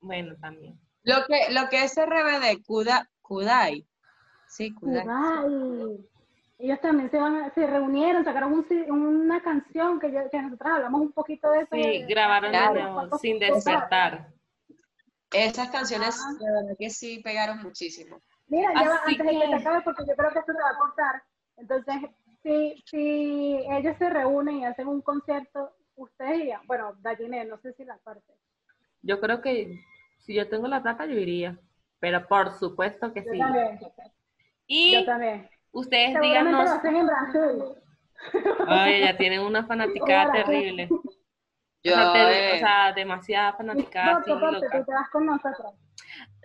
Bueno, 0.00 0.34
también. 0.40 0.78
Lo 1.02 1.24
que, 1.26 1.52
lo 1.52 1.68
que 1.68 1.84
es 1.84 1.96
RBD, 1.96 2.62
Kuda, 2.66 3.08
Kudai. 3.20 3.86
Sí, 4.50 4.74
Kudai. 4.74 5.06
Ellos 6.58 6.80
también 6.80 7.10
se, 7.10 7.18
van, 7.18 7.36
a- 7.36 7.50
se 7.54 7.66
reunieron, 7.66 8.24
sacaron 8.24 8.52
un 8.52 8.90
una 8.90 9.40
canción 9.42 9.98
que, 9.98 10.12
yo, 10.12 10.28
que 10.30 10.42
nosotros 10.42 10.72
hablamos 10.72 11.00
un 11.00 11.12
poquito 11.12 11.50
de 11.52 11.60
eso. 11.60 11.74
Sí, 11.74 11.80
de- 11.80 12.06
grabaron 12.06 12.52
de 12.52 12.58
Claro. 12.58 12.74
nuevo, 12.92 13.18
sin 13.18 13.38
despertar. 13.38 14.28
Esas 15.32 15.70
canciones 15.70 16.16
de 16.38 16.50
verdad 16.50 16.76
que 16.76 16.90
sí 16.90 17.20
pegaron 17.22 17.62
muchísimo. 17.62 18.20
Mira, 18.48 18.74
ya 18.74 18.88
va, 18.88 19.00
antes 19.06 19.24
de 19.24 19.32
que 19.32 19.46
se 19.46 19.54
acabe, 19.54 19.80
porque 19.82 20.04
yo 20.06 20.16
creo 20.16 20.32
que 20.32 20.38
esto 20.40 20.52
se 20.52 20.58
va 20.60 20.70
a 20.70 20.78
cortar. 20.78 21.22
Entonces, 21.56 21.94
si, 22.42 22.82
si 22.84 23.64
ellos 23.70 23.96
se 23.96 24.10
reúnen 24.10 24.56
y 24.56 24.64
hacen 24.66 24.88
un 24.88 25.00
concierto, 25.00 25.72
ustedes 25.94 26.40
irían, 26.40 26.66
bueno, 26.66 26.94
Dajiné, 27.00 27.44
no 27.44 27.58
sé 27.58 27.72
si 27.74 27.84
la 27.84 27.96
parte. 27.98 28.34
Yo 29.02 29.20
creo 29.20 29.40
que 29.40 29.80
si 30.18 30.34
yo 30.34 30.48
tengo 30.48 30.66
la 30.66 30.82
plata, 30.82 31.06
yo 31.06 31.14
iría. 31.14 31.56
Pero 32.00 32.26
por 32.26 32.58
supuesto 32.58 33.12
que 33.12 33.22
Yo 33.24 33.30
sí. 33.32 33.38
también, 33.38 33.78
Y 34.72 34.92
yo 34.94 35.04
también. 35.04 35.48
ustedes 35.72 36.20
díganos. 36.20 36.52
lo 36.52 36.60
hacen 36.60 36.94
en 36.94 37.06
Brasil. 37.06 37.64
Ay, 38.68 39.00
ya 39.00 39.16
tienen 39.16 39.40
una 39.40 39.66
fanaticada 39.66 40.30
terrible. 40.44 40.88
Yo, 41.82 41.92
o, 41.92 41.96
sea, 41.96 42.12
te- 42.12 42.52
o 42.54 42.58
sea, 42.58 42.92
demasiada 42.92 43.52
fanaticada, 43.54 44.18
así, 44.18 44.30
Ponte, 44.30 44.46
ponte, 44.46 44.64
loca. 44.66 44.78
tú 44.78 44.84
te 44.84 44.92
vas 44.92 45.10
con 45.10 45.26
nosotros. 45.26 45.72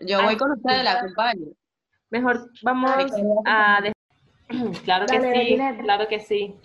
yo 0.01 0.23
voy 0.23 0.37
con 0.37 0.51
ustedes, 0.53 0.83
la 0.83 0.93
acompaño. 0.93 1.45
Mejor 2.09 2.49
vamos 2.63 2.91
a... 3.45 3.81
de- 3.83 3.93
Claro 4.85 5.05
que 5.05 5.19
Dale, 5.19 5.45
sí, 5.45 5.57
claro 5.83 6.07
que 6.07 6.19
sí. 6.19 6.55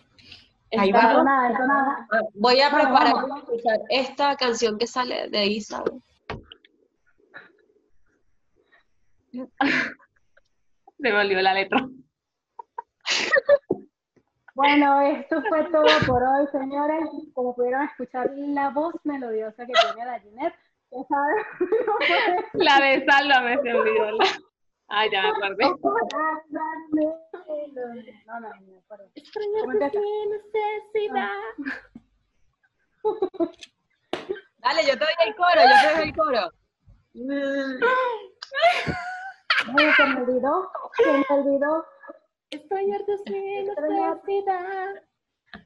Ahí 0.79 0.93
va. 0.93 1.25
Ah, 1.27 2.21
Voy 2.35 2.61
a 2.63 2.71
preparar 2.71 3.13
vamos. 3.15 3.43
esta 3.91 4.35
canción 4.37 4.79
que 4.79 4.87
sale 4.87 5.29
de 5.29 5.47
Isa. 5.47 5.83
Se 11.03 11.13
me 11.13 11.19
olvidó 11.21 11.41
la 11.41 11.55
letra. 11.55 11.87
Bueno, 14.55 15.01
esto 15.01 15.43
fue 15.49 15.65
todo 15.71 15.87
por 16.07 16.23
hoy, 16.23 16.47
señores. 16.53 17.05
Como 17.35 17.55
pudieron 17.55 17.83
escuchar 17.85 18.31
la 18.35 18.69
voz 18.71 18.95
melodiosa 19.05 19.65
que 19.65 19.73
tiene 19.73 20.05
la 20.11 20.21
Ginette, 20.21 20.55
ya 20.91 20.99
saben, 21.09 21.37
no 21.87 21.97
puede 21.99 22.45
La 22.65 22.81
de 22.81 23.05
Sálvame 23.07 23.59
se 23.63 23.73
olvidó. 23.75 24.11
la- 24.13 24.27
Ah, 24.93 25.07
ya 25.11 25.23
me 25.23 25.29
acordé. 25.29 25.65
No, 28.27 28.41
no, 28.41 28.49
no 28.49 28.61
me 28.67 28.79
acuerdo. 28.79 29.09
Necesidad. 30.95 31.31
Dale, 34.59 34.83
yo 34.87 34.93
te 34.93 34.99
doy 34.99 35.15
el 35.27 35.35
coro, 35.37 35.61
yo 35.63 35.77
te 35.81 35.95
doy 35.97 36.09
el 36.09 36.15
coro. 36.17 36.51
Ay, 39.79 39.93
se 39.97 40.05
me 40.07 40.21
olvidó, 40.23 40.71
se 41.03 41.13
me 41.13 41.25
olvidó. 41.29 41.85
Estoy 42.51 42.93
harto 42.93 43.17
sin 43.27 43.67
necesidad. 43.67 45.03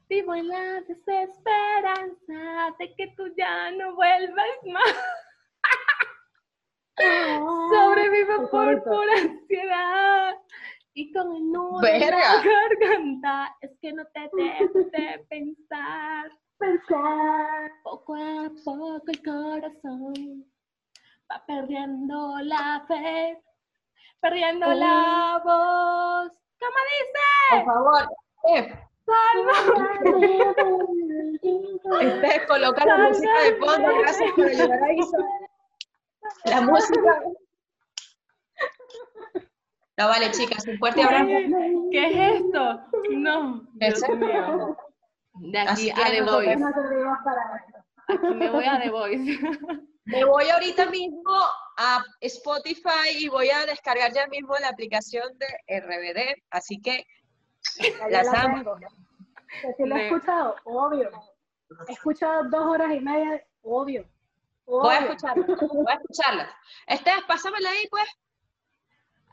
Vivo 0.09 0.35
en 0.35 0.47
la 0.47 0.81
desesperanza 0.81 2.75
de 2.79 2.95
que 2.95 3.07
tú 3.17 3.23
ya 3.37 3.71
no 3.71 3.95
vuelvas 3.95 4.47
más. 4.65 4.95
Sobrevivo 6.97 8.49
por 8.49 8.83
pura 8.83 9.13
ansiedad. 9.17 10.35
Y 10.93 11.11
con 11.11 11.35
el 11.35 11.51
nudo 11.51 11.85
en 11.85 12.09
la 12.09 12.41
garganta 12.41 13.55
es 13.61 13.71
que 13.81 13.91
no 13.91 14.05
te 14.13 14.29
dejo 14.33 14.79
de 14.91 15.25
pensar. 15.29 16.31
Pensar. 16.57 17.71
Poco 17.83 18.15
a 18.15 18.49
poco 18.63 19.01
el 19.07 19.23
corazón 19.23 20.45
va 21.29 21.43
perdiendo 21.45 22.37
la 22.43 22.85
fe, 22.87 23.41
perdiendo 24.19 24.67
la 24.73 25.41
voz. 25.43 26.31
¿Cómo 26.59 26.79
Por 27.49 27.59
dice? 27.59 27.65
favor, 27.65 28.07
Steph, 28.39 28.85
Steph, 32.17 32.47
coloca 32.47 32.85
la 32.85 32.97
música 32.97 33.41
de 33.43 33.55
fondo, 33.55 33.97
gracias 33.99 34.31
por 34.31 34.45
ayudar 34.45 34.83
a 34.83 34.93
Isa. 34.93 35.17
La 36.45 36.61
música. 36.61 37.21
No, 39.97 40.07
vale, 40.07 40.31
chicas, 40.31 40.65
un 40.67 40.77
fuerte 40.77 41.03
abrazo. 41.03 41.27
¿Qué 41.91 42.05
es 42.07 42.41
esto? 42.41 42.81
No, 43.11 43.61
mío. 43.73 44.77
De 45.35 45.59
Así 45.59 45.91
aquí 45.91 46.01
a 46.01 46.05
The 46.11 46.21
Voice. 46.21 46.63
Aquí 48.07 48.33
me 48.33 48.49
voy 48.49 48.65
a 48.65 48.79
The 48.79 48.89
Voice. 48.89 49.39
Me 50.05 50.25
voy 50.25 50.49
ahorita 50.49 50.85
mismo 50.87 51.31
a 51.77 52.03
Spotify 52.21 53.09
y 53.17 53.27
voy 53.27 53.49
a 53.49 53.65
descargar 53.65 54.13
ya 54.13 54.27
mismo 54.27 54.55
la 54.59 54.69
aplicación 54.69 55.37
de 55.37 55.79
RBD, 55.79 56.41
así 56.49 56.81
que 56.81 57.05
Ya 57.99 58.07
Las 58.09 58.27
la 58.27 58.41
amo. 58.43 58.75
si 59.77 59.85
lo 59.85 59.95
he 59.95 60.07
escuchado, 60.07 60.55
obvio. 60.63 61.09
He 61.87 61.93
escuchado 61.93 62.43
dos 62.49 62.65
horas 62.65 62.93
y 62.93 62.99
media, 62.99 63.43
obvio. 63.63 64.05
voy 64.65 64.93
a 64.93 64.99
escucharla, 64.99 65.45
voy 65.45 65.85
a 65.87 65.93
escucharla. 65.95 66.49
Steph, 66.91 67.25
pásamela 67.27 67.69
ahí, 67.69 67.87
pues. 67.89 68.07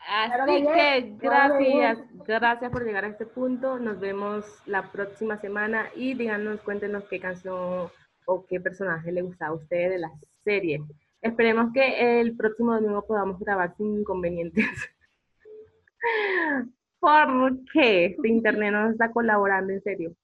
Claro 0.05 0.43
Así 0.45 0.65
que 0.65 1.17
gracias, 1.19 1.99
gracias 2.27 2.73
por 2.73 2.85
llegar 2.85 3.05
a 3.05 3.09
este 3.09 3.25
punto. 3.25 3.79
Nos 3.79 4.01
vemos 4.01 4.45
la 4.67 4.91
próxima 4.91 5.41
semana 5.41 5.91
y 5.95 6.15
díganos, 6.15 6.61
cuéntenos 6.63 7.05
qué 7.05 7.21
canción 7.21 7.89
o 8.27 8.47
qué 8.47 8.61
personaje 8.61 9.13
le 9.13 9.23
gusta 9.23 9.47
a 9.47 9.53
ustedes 9.53 9.91
de 9.91 9.99
la 9.99 10.11
serie. 10.43 10.83
Esperemos 11.23 11.73
que 11.73 12.21
el 12.21 12.37
próximo 12.37 12.75
domingo 12.75 13.07
podamos 13.07 13.39
grabar 13.39 13.75
sin 13.77 14.01
inconvenientes. 14.01 14.67
Porque 17.01 18.07
este 18.07 18.29
internet 18.29 18.73
no 18.73 18.83
nos 18.85 18.93
está 18.93 19.11
colaborando, 19.13 19.73
en 19.73 19.83
serio. 19.83 20.15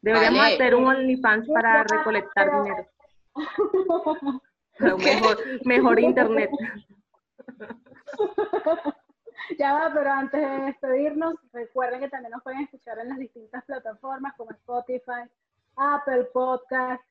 Deberíamos 0.00 0.40
Vale. 0.40 0.54
hacer 0.54 0.74
un 0.74 0.86
OnlyFans 0.86 1.48
para 1.48 1.84
recolectar 1.84 2.50
dinero. 2.50 2.86
Mejor, 4.78 5.38
mejor 5.64 6.00
internet. 6.00 6.50
Ya 9.58 9.72
va, 9.74 9.92
pero 9.92 10.10
antes 10.10 10.40
de 10.40 10.66
despedirnos, 10.66 11.34
recuerden 11.52 12.00
que 12.00 12.08
también 12.08 12.30
nos 12.30 12.42
pueden 12.42 12.60
escuchar 12.60 12.98
en 13.00 13.08
las 13.08 13.18
distintas 13.18 13.64
plataformas 13.64 14.34
como 14.36 14.50
Spotify, 14.52 15.28
Apple 15.76 16.28
Podcast, 16.32 17.02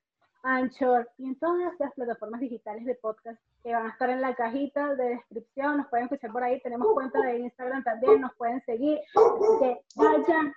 Anchor 0.44 1.10
y 1.18 1.26
en 1.26 1.36
todas 1.40 1.74
las 1.80 1.94
plataformas 1.94 2.42
digitales 2.42 2.86
de 2.86 2.96
podcast 2.96 3.40
que 3.64 3.74
van 3.74 3.86
a 3.86 3.90
estar 3.90 4.10
en 4.10 4.22
la 4.22 4.36
cajita 4.36 4.96
de 4.96 5.10
descripción. 5.10 5.78
Nos 5.78 5.88
pueden 5.88 6.06
escuchar 6.06 6.32
por 6.32 6.44
ahí. 6.44 6.60
Tenemos 6.62 6.88
cuenta 6.94 7.20
de 7.22 7.40
Instagram 7.40 7.84
también. 7.84 8.22
Nos 8.22 8.34
pueden 8.36 8.64
seguir. 8.66 9.00
Así 9.16 9.60
que 9.60 9.82
vayan 9.96 10.54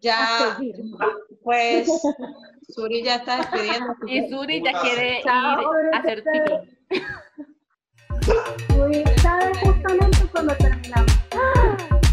ya, 0.00 0.58
pues 1.42 1.88
Suri 2.68 3.02
ya 3.02 3.16
está 3.16 3.38
despidiendo. 3.38 3.94
Y 4.06 4.28
Suri 4.28 4.62
ya 4.62 4.80
quiere 4.80 5.20
ir 5.20 5.28
a 5.28 5.98
hacer 5.98 6.24
pipí. 6.24 7.02
Suri, 8.68 9.04
¿sabes 9.22 9.58
justamente 9.58 10.18
cuando 10.32 10.54
terminamos? 10.56 11.12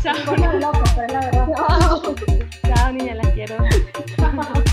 Chao. 0.01 0.15
Pero 0.25 0.71
pues, 0.95 1.11
la 1.11 1.19
verdad. 1.19 1.47
Chao, 2.67 2.91
niña, 2.91 3.15
la 3.15 3.31
quiero. 3.33 3.57